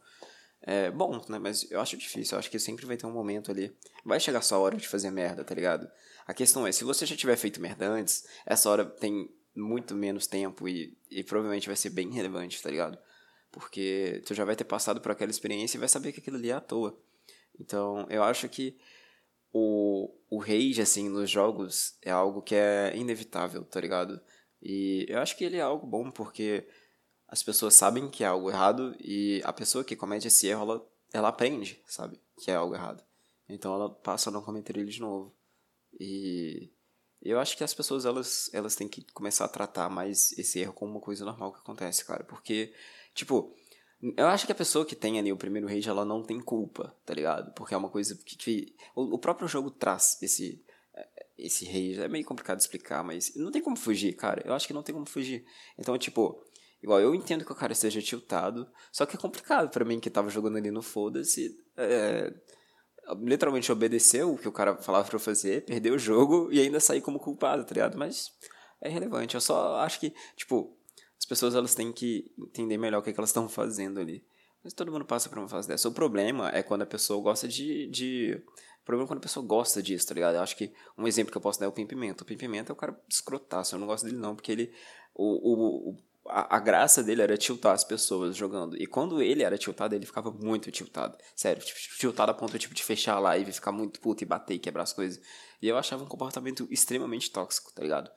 [0.61, 3.50] É bom, né, mas eu acho difícil, eu acho que sempre vai ter um momento
[3.50, 3.74] ali.
[4.04, 5.90] Vai chegar só a hora de fazer merda, tá ligado?
[6.26, 9.30] A questão é, se você já tiver feito merda antes, essa hora tem
[9.61, 12.99] muito menos tempo e, e provavelmente vai ser bem relevante, tá ligado?
[13.53, 16.51] Porque tu já vai ter passado por aquela experiência e vai saber que aquilo ali
[16.51, 16.99] é à toa.
[17.59, 18.77] Então, eu acho que
[19.53, 24.20] o, o rage, assim, nos jogos é algo que é inevitável, tá ligado?
[24.62, 26.66] E eu acho que ele é algo bom porque
[27.27, 30.90] as pessoas sabem que é algo errado e a pessoa que comete esse erro, ela,
[31.12, 32.20] ela aprende, sabe?
[32.38, 33.03] Que é algo errado.
[33.49, 35.35] Então ela passa a não cometer ele de novo.
[35.99, 36.70] E
[37.22, 40.72] Eu acho que as pessoas, elas, elas têm que começar a tratar mais esse erro
[40.72, 42.24] como uma coisa normal que acontece, cara.
[42.24, 42.72] Porque,
[43.14, 43.54] tipo,
[44.16, 46.96] eu acho que a pessoa que tem ali o primeiro rage, ela não tem culpa,
[47.04, 47.52] tá ligado?
[47.52, 50.64] Porque é uma coisa que, que o, o próprio jogo traz esse
[51.38, 52.00] esse rage.
[52.00, 54.42] É meio complicado de explicar, mas não tem como fugir, cara.
[54.44, 55.44] Eu acho que não tem como fugir.
[55.78, 56.44] Então, tipo,
[56.83, 60.11] igual eu entendo que o cara esteja tiltado, só que é complicado para mim que
[60.11, 61.59] tava jogando ali no foda-se.
[61.76, 62.33] É,
[63.18, 66.81] literalmente obedeceu o que o cara falava pra eu fazer, perdeu o jogo e ainda
[66.81, 67.99] sair como culpado, tá ligado?
[67.99, 68.33] Mas
[68.81, 69.35] é relevante.
[69.35, 70.77] Eu só acho que, tipo,
[71.18, 74.25] as pessoas elas têm que entender melhor o que, é que elas estão fazendo ali.
[74.62, 75.88] Mas todo mundo passa por uma fase dessa.
[75.88, 78.42] O problema é quando a pessoa gosta de, de
[78.83, 80.35] o problema é quando a pessoa gosta disso, tá ligado?
[80.35, 82.23] Eu acho que um exemplo que eu posso dar é o Pim Pimenta.
[82.23, 84.73] O Pim Pimenta é o cara escrotaço, eu não gosto dele não, porque ele.
[85.14, 85.96] O, o,
[86.33, 88.81] a, graça dele era tiltar as pessoas jogando.
[88.81, 91.16] E quando ele era tiltado, ele ficava muito tiltado.
[91.35, 94.55] Sério, tipo, tiltado a ponto tipo, de fechar a live, ficar muito puto e bater
[94.55, 95.23] e quebrar as coisas.
[95.61, 98.11] E eu achava um comportamento extremamente tóxico, tá ligado?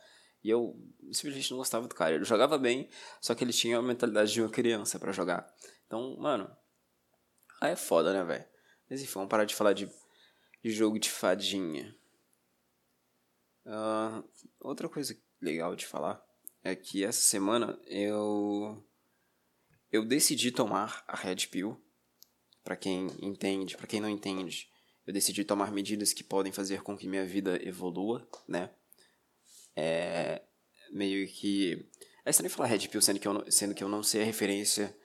[0.43, 0.75] E eu
[1.11, 2.15] simplesmente não gostava do cara.
[2.15, 2.89] Ele jogava bem,
[3.21, 5.51] só que ele tinha a mentalidade de uma criança para jogar.
[5.87, 6.49] Então, mano.
[7.61, 8.45] Aí é foda, né, velho?
[8.89, 9.89] Mas enfim, vamos parar de falar de
[10.63, 11.93] de jogo de fadinha.
[13.65, 14.23] Uh,
[14.61, 16.23] outra coisa legal de falar
[16.63, 18.83] é que essa semana eu
[19.91, 21.79] eu decidi tomar a Red Pill.
[22.63, 24.69] Para quem entende, para quem não entende,
[25.05, 28.73] eu decidi tomar medidas que podem fazer com que minha vida evolua, né?
[29.75, 30.41] É
[30.91, 31.89] meio que
[32.25, 34.25] é estranho falar Red Pill sendo que eu não, sendo que eu não sei a
[34.25, 34.95] referência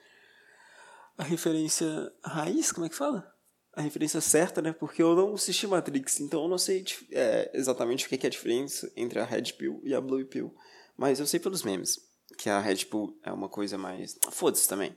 [1.17, 3.39] a referência raiz, como é que fala?
[3.79, 4.73] a referência certa, né?
[4.73, 8.31] Porque eu não assisti Matrix, então eu não sei é, exatamente o que é a
[8.31, 10.53] diferença entre a Red Pill e a Blue Pill.
[10.99, 11.97] Mas eu sei pelos memes
[12.37, 14.19] que a Red Pill é uma coisa mais.
[14.31, 14.93] Foda-se também.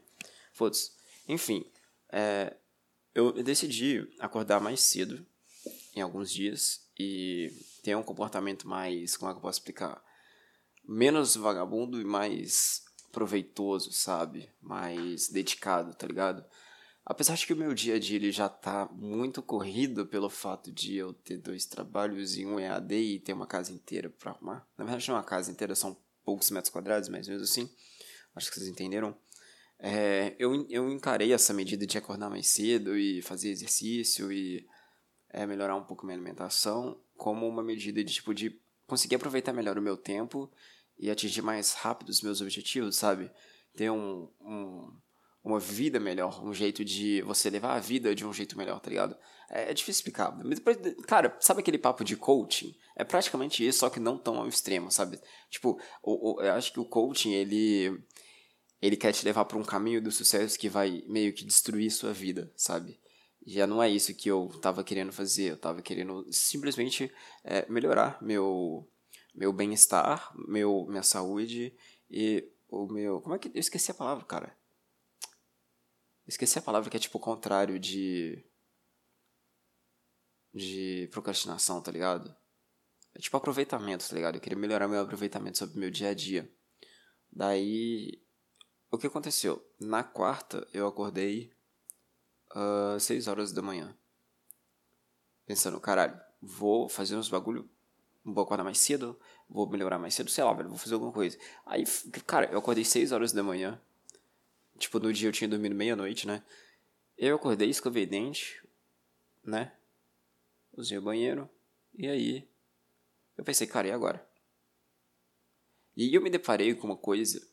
[0.53, 0.91] Foda-se.
[1.29, 1.65] Enfim,
[2.11, 2.57] é,
[3.15, 5.25] eu decidi acordar mais cedo
[5.95, 7.53] em alguns dias e
[7.85, 9.17] ter um comportamento mais.
[9.17, 10.03] Como é que eu posso explicar?
[10.85, 14.51] Menos vagabundo e mais proveitoso, sabe?
[14.61, 16.45] Mais dedicado, tá ligado?
[17.05, 20.71] Apesar de que o meu dia a dia ele já tá muito corrido pelo fato
[20.71, 24.67] de eu ter dois trabalhos e um EAD e ter uma casa inteira para arrumar.
[24.79, 27.69] Na verdade, não é uma casa inteira, são poucos metros quadrados, mas mesmo assim,
[28.37, 29.17] acho que vocês entenderam.
[29.81, 34.65] É, eu, eu encarei essa medida de acordar mais cedo e fazer exercício e
[35.29, 39.77] é, melhorar um pouco minha alimentação como uma medida de tipo de conseguir aproveitar melhor
[39.77, 40.49] o meu tempo
[40.97, 43.29] e atingir mais rápido os meus objetivos, sabe?
[43.75, 44.97] Ter um, um
[45.45, 48.89] uma vida melhor, um jeito de você levar a vida de um jeito melhor, tá
[48.89, 49.17] ligado?
[49.51, 50.37] É, é difícil explicar.
[51.07, 52.75] Cara, sabe aquele papo de coaching?
[52.95, 55.21] É praticamente isso, só que não tão ao extremo, sabe?
[55.51, 58.03] Tipo, o, o, eu acho que o coaching, ele
[58.81, 62.13] ele quer te levar para um caminho do sucesso que vai meio que destruir sua
[62.13, 62.99] vida, sabe?
[63.47, 67.11] Já não é isso que eu tava querendo fazer, eu tava querendo simplesmente
[67.45, 68.89] é, melhorar meu
[69.35, 71.75] meu bem-estar, meu minha saúde
[72.11, 74.57] e o meu, como é que eu esqueci a palavra, cara?
[76.27, 78.45] Esqueci a palavra que é tipo o contrário de.
[80.55, 82.35] De procrastinação, tá ligado?
[83.15, 84.37] É tipo aproveitamento, tá ligado?
[84.37, 86.51] Eu queria melhorar meu aproveitamento sobre meu dia a dia.
[87.31, 88.23] Daí.
[88.91, 89.65] O que aconteceu?
[89.81, 91.51] Na quarta eu acordei
[92.55, 93.97] uh, 6 horas da manhã.
[95.47, 97.69] Pensando, caralho, vou fazer uns bagulho.
[98.25, 101.37] Vou acordar mais cedo, vou melhorar mais cedo, sei lá, velho, vou fazer alguma coisa.
[101.67, 101.85] Aí,
[102.25, 103.81] cara, eu acordei 6 horas da manhã
[104.79, 106.43] Tipo, no dia eu tinha dormido meia-noite, né?
[107.17, 108.63] Eu acordei, escovei dente,
[109.45, 109.73] né?
[110.73, 111.49] Usei o banheiro.
[111.95, 112.49] E aí,
[113.37, 114.27] eu pensei, cara, e agora?
[115.97, 117.47] E eu me deparei com uma coisa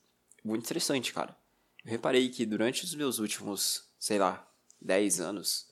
[0.43, 1.37] muito interessante, cara.
[1.83, 4.49] Eu reparei que durante os meus últimos, sei lá,
[4.81, 5.69] 10 anos,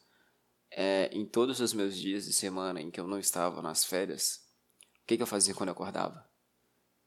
[0.70, 4.46] é, em todos os meus dias de semana em que eu não estava nas férias,
[5.04, 6.30] o que, que eu fazia quando eu acordava?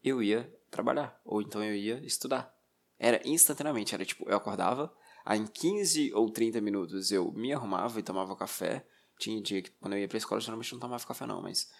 [0.02, 2.54] Eu ia trabalhar, ou então eu ia estudar.
[3.02, 7.98] Era instantaneamente, era tipo, eu acordava, aí em 15 ou 30 minutos eu me arrumava
[7.98, 8.86] e tomava café.
[9.18, 11.72] Tinha dia que quando eu ia pra escola, geralmente não tomava café não, mas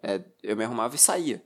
[0.00, 1.44] é, eu me arrumava e saía.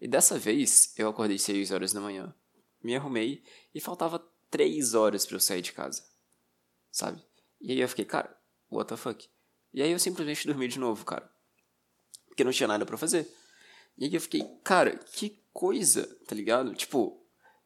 [0.00, 2.32] E dessa vez eu acordei 6 horas da manhã,
[2.80, 3.42] me arrumei
[3.74, 6.04] e faltava 3 horas para eu sair de casa.
[6.92, 7.20] Sabe?
[7.60, 8.34] E aí eu fiquei, cara,
[8.70, 9.28] what the fuck?
[9.74, 11.28] E aí eu simplesmente dormi de novo, cara.
[12.28, 13.28] Porque não tinha nada para fazer.
[13.98, 16.72] E aí eu fiquei, cara, que coisa, tá ligado?
[16.74, 17.19] Tipo,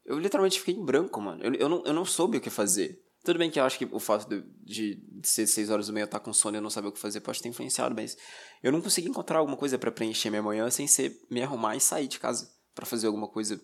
[0.04, 1.42] eu literalmente fiquei em branco, mano.
[1.42, 3.02] Eu, eu, não, eu não soube o que fazer.
[3.24, 5.92] Tudo bem que eu acho que o fato de, de, de ser 6 horas da
[5.92, 8.18] manhã eu estar com sono e não saber o que fazer pode ter influenciado, mas
[8.62, 11.80] eu não consegui encontrar alguma coisa para preencher minha manhã sem ser me arrumar e
[11.80, 13.58] sair de casa para fazer alguma coisa,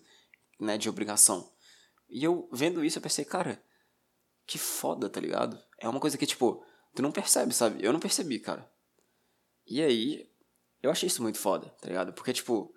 [0.59, 1.47] né, de obrigação.
[2.09, 3.63] E eu vendo isso eu pensei, cara,
[4.47, 5.61] que foda, tá ligado?
[5.79, 7.83] É uma coisa que, tipo, tu não percebe, sabe?
[7.85, 8.69] Eu não percebi, cara.
[9.65, 10.29] E aí,
[10.81, 12.13] eu achei isso muito foda, tá ligado?
[12.13, 12.73] Porque, tipo,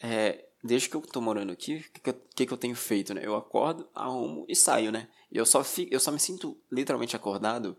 [0.00, 3.22] é, desde que eu tô morando aqui, o que, que, que, eu tenho feito, né?
[3.24, 5.08] Eu acordo, arrumo e saio, né?
[5.30, 7.76] E eu só, fico, eu só me sinto literalmente acordado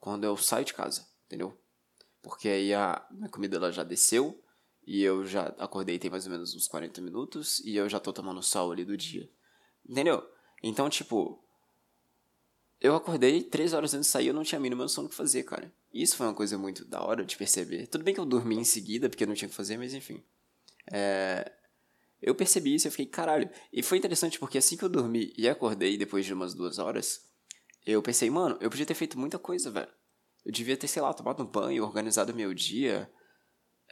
[0.00, 1.56] quando eu saio de casa, entendeu?
[2.22, 4.40] Porque aí a minha comida ela já desceu
[4.86, 8.12] e eu já acordei tem mais ou menos uns 40 minutos e eu já tô
[8.12, 9.28] tomando sol ali do dia.
[9.88, 10.26] Entendeu?
[10.62, 11.42] Então, tipo,
[12.80, 15.16] eu acordei três horas antes de sair eu não tinha a mínima noção do que
[15.16, 15.72] fazer, cara.
[15.92, 17.86] Isso foi uma coisa muito da hora de perceber.
[17.86, 19.92] Tudo bem que eu dormi em seguida porque eu não tinha o que fazer, mas
[19.92, 20.22] enfim.
[20.90, 21.52] É,
[22.22, 23.50] eu percebi isso e fiquei, caralho.
[23.72, 27.28] E foi interessante porque assim que eu dormi e acordei depois de umas duas horas,
[27.84, 29.90] eu pensei, mano, eu podia ter feito muita coisa, velho.
[30.44, 33.10] Eu devia ter, sei lá, tomado um banho, organizado meu dia,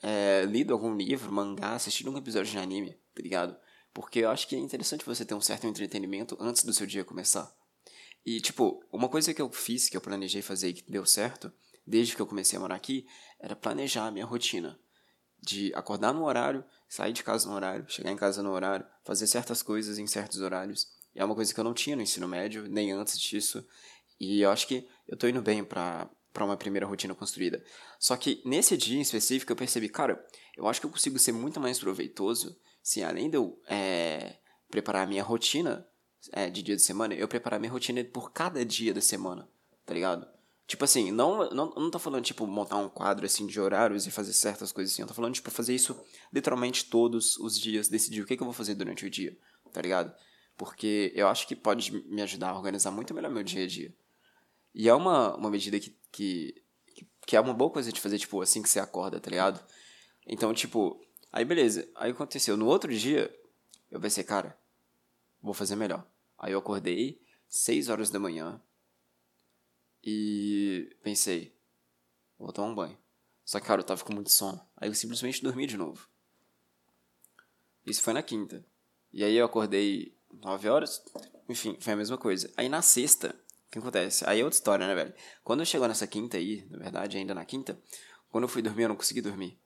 [0.03, 3.57] é, lido algum livro, mangá, assistido um episódio de anime, tá ligado?
[3.93, 7.05] Porque eu acho que é interessante você ter um certo entretenimento antes do seu dia
[7.05, 7.53] começar.
[8.25, 11.53] E, tipo, uma coisa que eu fiz, que eu planejei fazer e que deu certo,
[11.87, 13.07] desde que eu comecei a morar aqui,
[13.41, 14.79] era planejar a minha rotina
[15.43, 19.29] de acordar no horário, sair de casa no horário, chegar em casa no horário, fazer
[19.29, 20.89] certas coisas em certos horários.
[21.15, 23.65] E é uma coisa que eu não tinha no ensino médio, nem antes disso.
[24.19, 27.65] E eu acho que eu tô indo bem pra, pra uma primeira rotina construída.
[27.99, 30.23] Só que nesse dia em específico eu percebi, cara,
[30.57, 35.05] eu acho que eu consigo ser muito mais proveitoso se além de eu é, preparar
[35.05, 35.87] a minha rotina
[36.33, 39.49] é, de dia de semana, eu preparar minha rotina por cada dia da semana,
[39.87, 40.27] tá ligado?
[40.71, 44.11] Tipo assim, não, não, não tô falando, tipo, montar um quadro, assim, de horários e
[44.13, 45.03] fazer certas coisas assim.
[45.03, 46.01] Eu tô falando, tipo, fazer isso
[46.33, 49.37] literalmente todos os dias, decidir o que, que eu vou fazer durante o dia,
[49.73, 50.15] tá ligado?
[50.57, 53.93] Porque eu acho que pode me ajudar a organizar muito melhor meu dia a dia.
[54.73, 56.63] E é uma, uma medida que, que,
[57.27, 59.61] que é uma boa coisa de fazer, tipo, assim que você acorda, tá ligado?
[60.25, 61.91] Então, tipo, aí beleza.
[61.97, 62.57] Aí aconteceu.
[62.57, 63.29] No outro dia,
[63.91, 64.57] eu pensei, cara,
[65.43, 66.07] vou fazer melhor.
[66.39, 68.63] Aí eu acordei, 6 horas da manhã,
[70.03, 71.55] e pensei,
[72.39, 72.99] vou tomar um banho.
[73.45, 74.61] Só que, cara, eu tava com muito sono.
[74.77, 76.09] Aí eu simplesmente dormi de novo.
[77.85, 78.65] Isso foi na quinta.
[79.13, 81.03] E aí eu acordei 9 horas.
[81.49, 82.53] Enfim, foi a mesma coisa.
[82.57, 83.35] Aí na sexta,
[83.67, 84.25] o que acontece?
[84.29, 85.15] Aí é outra história, né, velho?
[85.43, 87.81] Quando chegou nessa quinta aí, na verdade, ainda na quinta,
[88.31, 89.59] quando eu fui dormir, eu não consegui dormir.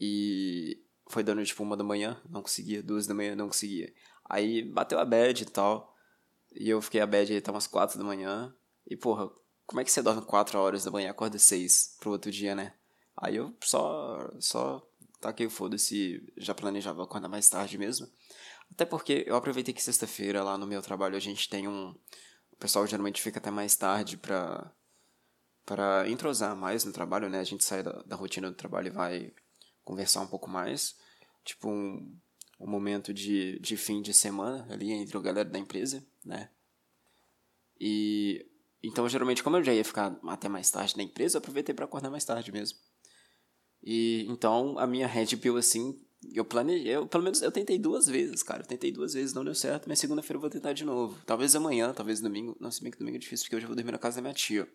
[0.00, 3.92] E foi dando tipo uma da manhã, não conseguia, duas da manhã, não conseguia.
[4.24, 5.94] Aí bateu a bad e tal.
[6.52, 8.54] E eu fiquei a bad aí até umas quatro da manhã.
[8.88, 9.30] E, porra,
[9.66, 12.54] como é que você dorme 4 horas da manhã e acorda 6 pro outro dia,
[12.54, 12.74] né?
[13.16, 14.82] Aí eu só, só
[15.20, 18.08] taquei o foda-se, já planejava acordar mais tarde mesmo.
[18.70, 21.90] Até porque eu aproveitei que sexta-feira lá no meu trabalho a gente tem um.
[22.52, 24.72] O pessoal geralmente fica até mais tarde pra,
[25.64, 27.40] pra entrosar mais no trabalho, né?
[27.40, 29.32] A gente sai da, da rotina do trabalho e vai
[29.84, 30.96] conversar um pouco mais.
[31.44, 32.16] Tipo um,
[32.60, 36.50] um momento de, de fim de semana ali entre a galera da empresa, né?
[37.80, 38.46] E
[38.82, 41.84] então, geralmente, como eu já ia ficar até mais tarde na empresa, eu aproveitei para
[41.84, 42.78] acordar mais tarde mesmo.
[43.82, 46.00] E então, a minha Red Pill, assim,
[46.32, 48.62] eu planejei, eu, pelo menos eu tentei duas vezes, cara.
[48.62, 51.20] Eu tentei duas vezes, não deu certo, mas segunda-feira eu vou tentar de novo.
[51.26, 52.56] Talvez amanhã, talvez domingo.
[52.60, 54.22] Não, se bem que domingo é difícil, porque eu já vou dormir na casa da
[54.22, 54.68] minha tia.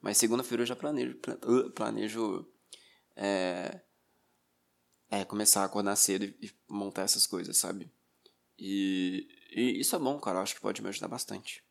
[0.00, 2.46] Mas segunda-feira eu já planejo, uh, planejo
[3.16, 3.80] é,
[5.10, 7.90] é, começar a acordar cedo e, e montar essas coisas, sabe?
[8.56, 10.38] E, e isso é bom, cara.
[10.38, 11.64] Eu acho que pode me ajudar bastante.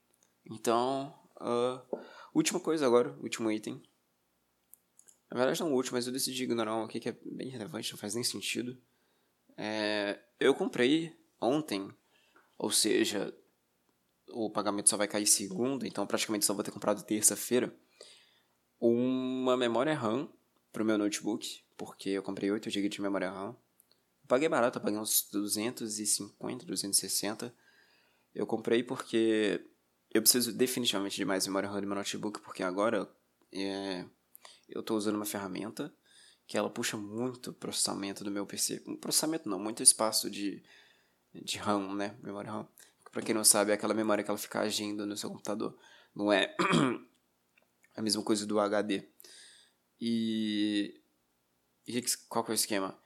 [0.49, 1.99] Então, Uh,
[2.33, 3.81] última coisa agora, último item.
[5.29, 7.91] Na verdade não o último, mas eu decidi ignorar um aqui que é bem relevante,
[7.91, 8.77] não faz nem sentido.
[9.57, 11.91] É, eu comprei ontem,
[12.57, 13.35] ou seja,
[14.29, 17.75] o pagamento só vai cair segunda, então praticamente só vou ter comprado terça-feira,
[18.79, 20.29] uma memória RAM
[20.71, 23.55] pro meu notebook, porque eu comprei 8 GB de memória RAM.
[24.27, 27.53] Paguei barato, eu paguei uns 250, 260.
[28.35, 29.65] Eu comprei porque
[30.17, 33.09] eu preciso definitivamente de mais memória RAM no meu notebook, porque agora
[33.51, 34.05] é,
[34.67, 35.93] eu estou usando uma ferramenta
[36.45, 38.79] que ela puxa muito processamento do meu PC.
[39.01, 40.63] Processamento não, muito espaço de,
[41.33, 42.17] de RAM, né?
[42.23, 42.67] Memória RAM.
[43.11, 45.77] Pra quem não sabe, é aquela memória que ela fica agindo no seu computador.
[46.15, 46.55] Não é
[47.95, 49.03] a mesma coisa do HD.
[49.99, 51.01] E,
[51.85, 52.97] e qual que é o esquema?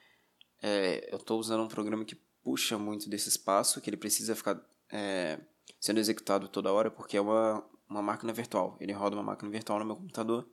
[0.62, 4.62] É, eu estou usando um programa que puxa muito desse espaço, que ele precisa ficar
[4.92, 5.40] é,
[5.82, 8.78] sendo executado toda hora, porque é uma, uma máquina virtual.
[8.80, 10.48] Ele roda uma máquina virtual no meu computador.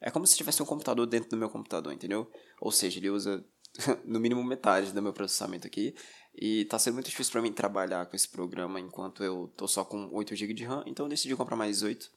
[0.00, 2.30] É como se tivesse um computador dentro do meu computador, entendeu?
[2.60, 3.44] Ou seja, ele usa
[4.06, 5.96] no mínimo metade do meu processamento aqui.
[6.40, 9.84] E tá sendo muito difícil para mim trabalhar com esse programa enquanto eu tô só
[9.84, 12.08] com 8 GB de RAM, então eu decidi comprar mais 8.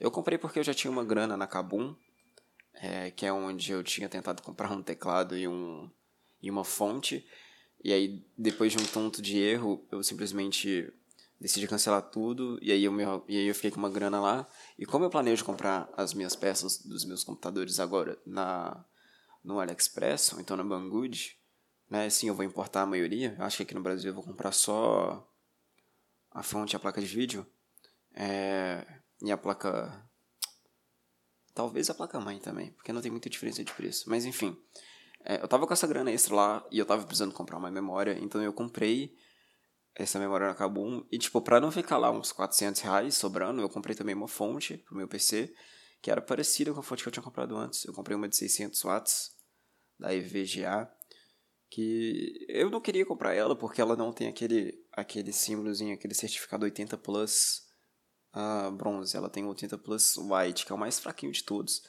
[0.00, 1.94] Eu comprei porque eu já tinha uma grana na Kabum,
[2.74, 5.88] é, que é onde eu tinha tentado comprar um teclado e, um,
[6.42, 7.24] e uma fonte.
[7.84, 10.92] E aí, depois de um tanto de erro, eu simplesmente
[11.40, 14.46] decidi cancelar tudo e aí, eu me, e aí eu fiquei com uma grana lá.
[14.78, 18.84] E como eu planejo comprar as minhas peças dos meus computadores agora na
[19.42, 21.34] no AliExpress ou então na Banggood,
[21.88, 22.10] né?
[22.10, 23.34] Sim, eu vou importar a maioria.
[23.38, 25.26] Acho que aqui no Brasil eu vou comprar só
[26.30, 27.46] a fonte e a placa de vídeo.
[28.14, 28.86] É,
[29.22, 30.06] e a placa.
[31.54, 34.08] Talvez a placa mãe também, porque não tem muita diferença de preço.
[34.08, 34.56] Mas enfim,
[35.24, 38.16] é, eu tava com essa grana extra lá e eu tava precisando comprar uma memória,
[38.20, 39.16] então eu comprei
[39.94, 41.04] essa memória na Kabum.
[41.10, 44.78] E tipo, pra não ficar lá uns 400 reais sobrando, eu comprei também uma fonte
[44.78, 45.52] pro meu PC,
[46.00, 47.84] que era parecida com a fonte que eu tinha comprado antes.
[47.84, 49.30] Eu comprei uma de 600 watts,
[49.98, 50.90] da EVGA,
[51.70, 56.64] que eu não queria comprar ela porque ela não tem aquele, aquele símbolozinho, aquele certificado
[56.64, 57.62] 80 Plus
[58.34, 59.16] uh, bronze.
[59.16, 61.82] Ela tem 80 Plus White, que é o mais fraquinho de todos.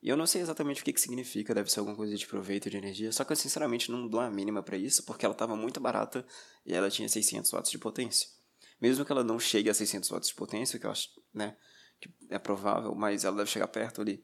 [0.00, 2.70] E eu não sei exatamente o que, que significa, deve ser alguma coisa de proveito
[2.70, 5.56] de energia, só que eu sinceramente não dou a mínima para isso, porque ela estava
[5.56, 6.24] muito barata
[6.64, 8.28] e ela tinha 600 watts de potência.
[8.80, 11.56] Mesmo que ela não chegue a 600 watts de potência, que eu acho, né,
[12.00, 14.22] que é provável, mas ela deve chegar perto ali.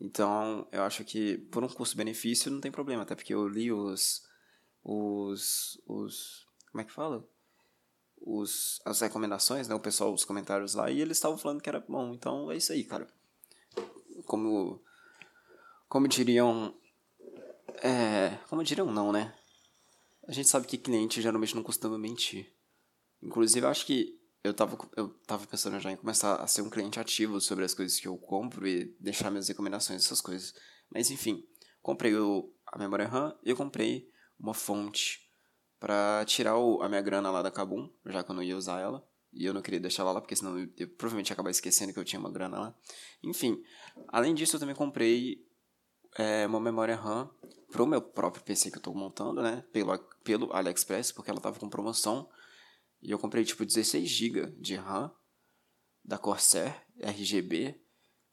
[0.00, 4.22] Então, eu acho que por um custo-benefício não tem problema, até porque eu li os
[4.82, 7.28] os os como é que fala?
[8.16, 11.80] Os as recomendações, né, o pessoal os comentários lá e eles estavam falando que era
[11.80, 12.14] bom.
[12.14, 13.06] Então, é isso aí, cara.
[14.24, 14.82] Como
[15.90, 16.72] como diriam.
[17.82, 18.38] É.
[18.48, 19.34] Como diriam, não, né?
[20.26, 22.54] A gente sabe que cliente geralmente não costuma mentir.
[23.20, 26.70] Inclusive, eu acho que eu tava, eu tava pensando já em começar a ser um
[26.70, 30.54] cliente ativo sobre as coisas que eu compro e deixar minhas recomendações, essas coisas.
[30.88, 31.44] Mas enfim,
[31.82, 35.28] comprei o, a memória RAM e eu comprei uma fonte
[35.80, 38.80] para tirar o, a minha grana lá da Kabum, já que eu não ia usar
[38.80, 39.04] ela.
[39.32, 41.92] E eu não queria deixar ela lá, porque senão eu, eu provavelmente ia acabar esquecendo
[41.92, 42.78] que eu tinha uma grana lá.
[43.22, 43.62] Enfim,
[44.08, 45.49] além disso, eu também comprei
[46.16, 47.30] é, uma memória RAM
[47.70, 49.64] pro meu próprio PC que eu tô montando, né?
[49.72, 52.28] Pelo, pelo AliExpress, porque ela tava com promoção.
[53.02, 55.14] E eu comprei tipo 16 GB de RAM
[56.04, 57.80] da Corsair RGB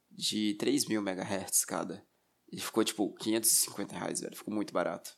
[0.09, 2.05] de 3000 MHz cada.
[2.51, 4.35] E ficou tipo 550 reais, velho.
[4.35, 5.15] Ficou muito barato.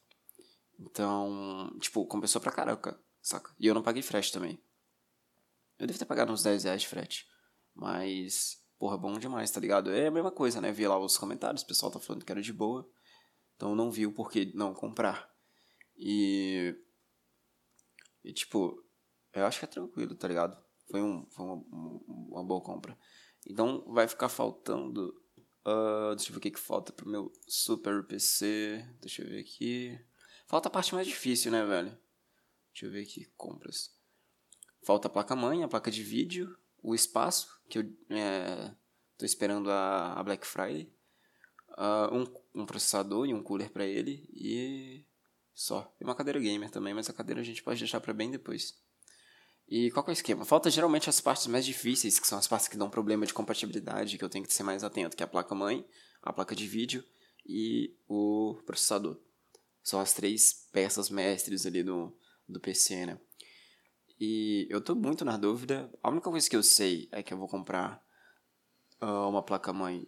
[0.79, 3.53] Então, tipo, compensou pra caraca, saca?
[3.59, 4.61] E eu não paguei frete também.
[5.77, 7.27] Eu devo ter pagado uns 10 reais de frete.
[7.73, 9.91] Mas porra, bom demais, tá ligado?
[9.91, 10.71] É a mesma coisa, né?
[10.71, 12.89] Vi lá os comentários, o pessoal tá falando que era de boa.
[13.55, 15.29] Então não vi o porquê não comprar.
[15.97, 16.73] E.
[18.23, 18.81] E tipo,
[19.33, 20.57] eu acho que é tranquilo, tá ligado?
[20.89, 21.55] Foi, um, foi uma,
[22.07, 22.97] uma boa compra.
[23.45, 25.09] Então vai ficar faltando.
[25.65, 28.85] Uh, deixa eu ver o que, que falta pro meu Super PC.
[29.01, 29.99] Deixa eu ver aqui.
[30.47, 31.97] Falta a parte mais difícil, né, velho?
[32.73, 33.25] Deixa eu ver aqui.
[33.37, 33.93] Compras.
[34.83, 38.73] Falta a placa-mãe, a placa de vídeo, o espaço, que eu é,
[39.17, 40.91] tô esperando a, a Black Friday,
[41.77, 45.05] uh, um, um processador e um cooler para ele e
[45.53, 45.93] só.
[45.99, 48.77] E uma cadeira gamer também, mas a cadeira a gente pode deixar para bem depois.
[49.67, 50.43] E qual é o esquema?
[50.45, 54.17] Falta geralmente as partes mais difíceis, que são as partes que dão problema de compatibilidade,
[54.17, 55.85] que eu tenho que ser mais atento, que é a placa-mãe,
[56.23, 57.03] a placa de vídeo
[57.45, 59.19] e o processador.
[59.83, 62.17] São as três peças mestres ali do,
[62.47, 63.19] do PC, né?
[64.19, 65.89] E eu tô muito na dúvida.
[66.03, 68.03] A única coisa que eu sei é que eu vou comprar
[69.01, 70.05] uh, uma placa-mãe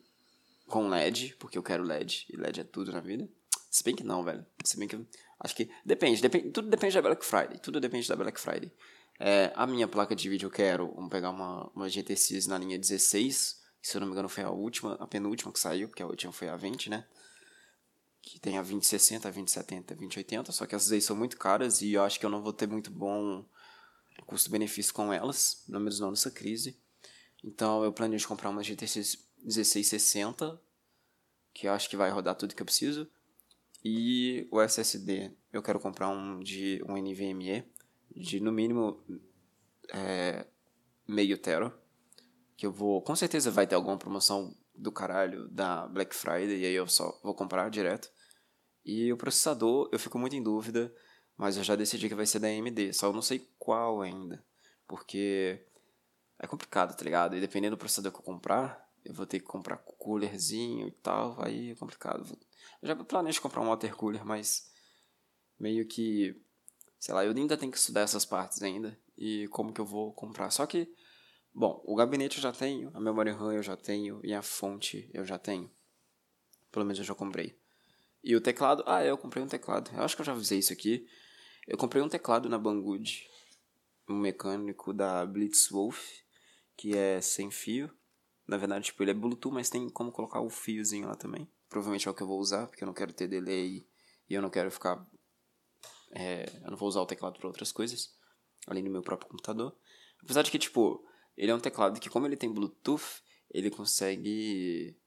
[0.67, 3.29] com LED, porque eu quero LED, e LED é tudo na vida.
[3.69, 4.45] Se bem que não, velho.
[4.65, 4.99] Se bem que
[5.39, 8.71] acho que depende, depende, tudo depende da Black Friday, tudo depende da Black Friday.
[9.17, 12.77] É, a minha placa de vídeo eu quero, vamos pegar uma, uma GTX na linha
[12.77, 16.03] 16, que se eu não me engano foi a última, a penúltima que saiu, porque
[16.03, 17.05] a última foi a 20, né?
[18.21, 21.81] Que tem a 2060, a 2070, a 2080, só que essas aí são muito caras
[21.81, 23.45] e eu acho que eu não vou ter muito bom
[24.25, 26.79] custo-benefício com elas, pelo menos não nessa crise.
[27.43, 30.61] Então eu planejo comprar uma GTX 1660,
[31.53, 33.09] que eu acho que vai rodar tudo que eu preciso.
[33.83, 37.65] E o SSD, eu quero comprar um de um NVMe
[38.15, 39.03] de no mínimo
[39.91, 40.45] é,
[41.07, 41.75] meio tera.
[42.55, 43.01] Que eu vou.
[43.01, 47.19] Com certeza vai ter alguma promoção do caralho da Black Friday, e aí eu só
[47.23, 48.11] vou comprar direto.
[48.85, 50.93] E o processador, eu fico muito em dúvida
[51.37, 54.43] mas eu já decidi que vai ser da AMD, só eu não sei qual ainda.
[54.87, 55.65] Porque
[56.37, 57.35] é complicado, tá ligado?
[57.35, 61.41] E dependendo do processador que eu comprar, eu vou ter que comprar coolerzinho e tal,
[61.41, 62.25] aí é complicado.
[62.81, 64.71] Eu já planejo comprar um water cooler, mas
[65.59, 66.35] meio que,
[66.99, 70.11] sei lá, eu ainda tenho que estudar essas partes ainda e como que eu vou
[70.13, 70.49] comprar.
[70.49, 70.91] Só que,
[71.53, 75.09] bom, o gabinete eu já tenho, a memória RAM eu já tenho e a fonte
[75.13, 75.69] eu já tenho.
[76.71, 77.55] Pelo menos eu já comprei.
[78.23, 79.91] E o teclado, ah, eu comprei um teclado.
[79.93, 81.07] Eu acho que eu já avisei isso aqui.
[81.67, 83.27] Eu comprei um teclado na Banggood,
[84.09, 85.99] um mecânico da Blitzwolf,
[86.75, 87.89] que é sem fio.
[88.47, 91.47] Na verdade, tipo, ele é Bluetooth, mas tem como colocar o fiozinho lá também.
[91.69, 93.87] Provavelmente é o que eu vou usar, porque eu não quero ter delay
[94.29, 95.05] e eu não quero ficar.
[96.11, 98.13] É, eu não vou usar o teclado para outras coisas,
[98.67, 99.75] além do meu próprio computador.
[100.21, 101.05] Apesar de que, tipo,
[101.37, 104.97] ele é um teclado que, como ele tem Bluetooth, ele consegue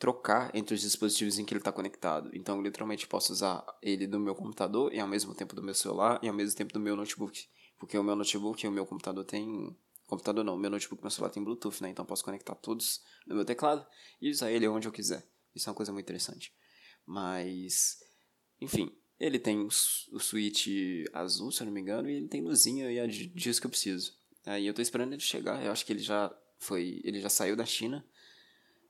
[0.00, 2.30] trocar entre os dispositivos em que ele está conectado.
[2.32, 5.74] Então, eu literalmente posso usar ele do meu computador e ao mesmo tempo do meu
[5.74, 7.46] celular e ao mesmo tempo do meu notebook.
[7.78, 9.76] Porque o meu notebook e o meu computador tem.
[10.06, 11.90] Computador não, meu notebook e meu celular tem Bluetooth, né?
[11.90, 13.86] Então, eu posso conectar todos no meu teclado
[14.22, 15.22] e usar ele onde eu quiser.
[15.54, 16.50] Isso é uma coisa muito interessante.
[17.04, 17.98] Mas.
[18.58, 20.68] Enfim, ele tem o switch
[21.12, 23.70] azul, se eu não me engano, e ele tem luzinha e é disso que eu
[23.70, 24.14] preciso.
[24.46, 25.62] Aí eu tô esperando ele chegar.
[25.62, 27.02] Eu acho que ele já foi.
[27.04, 28.02] Ele já saiu da China.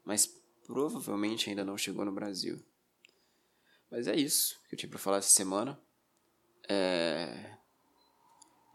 [0.04, 0.39] Mas
[0.70, 2.64] provavelmente ainda não chegou no Brasil.
[3.90, 5.78] Mas é isso que eu tinha pra falar essa semana.
[6.68, 7.56] É.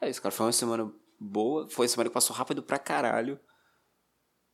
[0.01, 0.35] É isso, cara.
[0.35, 1.69] Foi uma semana boa.
[1.69, 3.39] Foi uma semana que passou rápido pra caralho.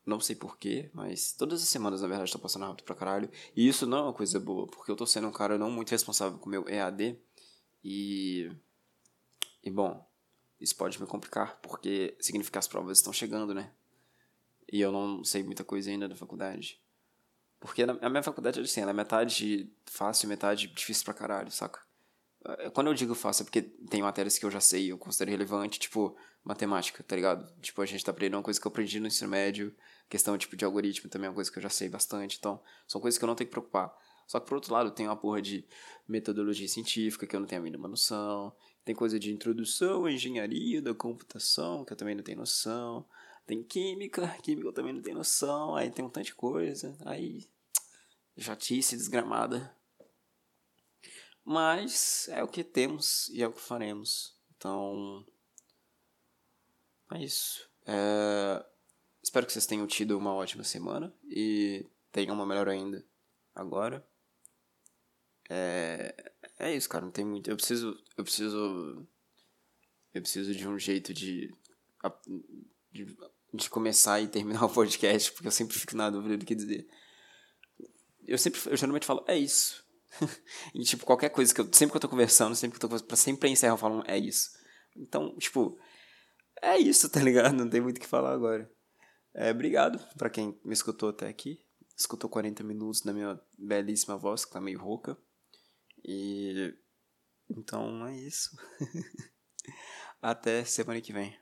[0.06, 3.30] Não sei porquê, mas todas as semanas, na verdade, estão passando rápido pra caralho.
[3.56, 5.92] E isso não é uma coisa boa, porque eu tô sendo um cara não muito
[5.92, 7.20] responsável com o meu EAD.
[7.84, 8.52] E.
[9.64, 10.04] E bom,
[10.60, 13.72] isso pode me complicar, porque significa que as provas estão chegando, né?
[14.72, 16.82] E eu não sei muita coisa ainda da faculdade.
[17.62, 21.52] Porque a minha faculdade é assim, ela é metade fácil e metade difícil pra caralho,
[21.52, 21.80] saca?
[22.44, 25.30] É, quando eu digo fácil é porque tem matérias que eu já sei, eu considero
[25.30, 27.48] relevante, tipo matemática, tá ligado?
[27.62, 29.76] Tipo, a gente tá aprendendo uma coisa que eu aprendi no ensino médio,
[30.10, 33.00] questão tipo de algoritmo também é uma coisa que eu já sei bastante, então são
[33.00, 33.96] coisas que eu não tenho que preocupar.
[34.28, 35.64] Só que por outro lado, tem uma porra de
[36.08, 38.52] metodologia científica que eu não tenho a mínima noção,
[38.84, 43.06] tem coisa de introdução à engenharia da computação que eu também não tenho noção.
[43.46, 47.46] Tem química, química eu também não tenho noção, aí tem um tanto de coisa, aí
[48.42, 49.76] jatice desgramada.
[51.44, 54.36] Mas é o que temos e é o que faremos.
[54.56, 55.26] Então,
[57.14, 57.70] é isso.
[57.86, 58.66] É...
[59.24, 63.06] Espero que vocês tenham tido uma ótima semana e tenham uma melhor ainda
[63.54, 64.06] agora.
[65.50, 67.06] É, é isso, cara.
[67.06, 67.50] Não tem muito.
[67.50, 67.98] Eu preciso.
[68.18, 69.08] Eu preciso.
[70.14, 71.54] Eu preciso de um jeito de.
[72.92, 73.18] de,
[73.54, 76.88] de começar e terminar o podcast, porque eu sempre fico na dúvida do que dizer.
[78.28, 78.60] Eu sempre.
[78.66, 79.84] Eu geralmente falo, é isso.
[80.74, 81.74] e, tipo, qualquer coisa que eu.
[81.74, 83.04] Sempre que eu tô conversando, sempre que eu tô.
[83.04, 84.52] Pra sempre encerrar, eu falo, é isso.
[84.96, 85.80] Então, tipo.
[86.62, 87.56] É isso, tá ligado?
[87.56, 88.72] Não tem muito o que falar agora.
[89.34, 91.60] É, obrigado para quem me escutou até aqui.
[91.98, 95.18] Escutou 40 minutos da minha belíssima voz, que tá meio rouca.
[96.04, 96.74] E.
[97.50, 98.50] Então é isso.
[100.22, 101.41] Até semana que vem.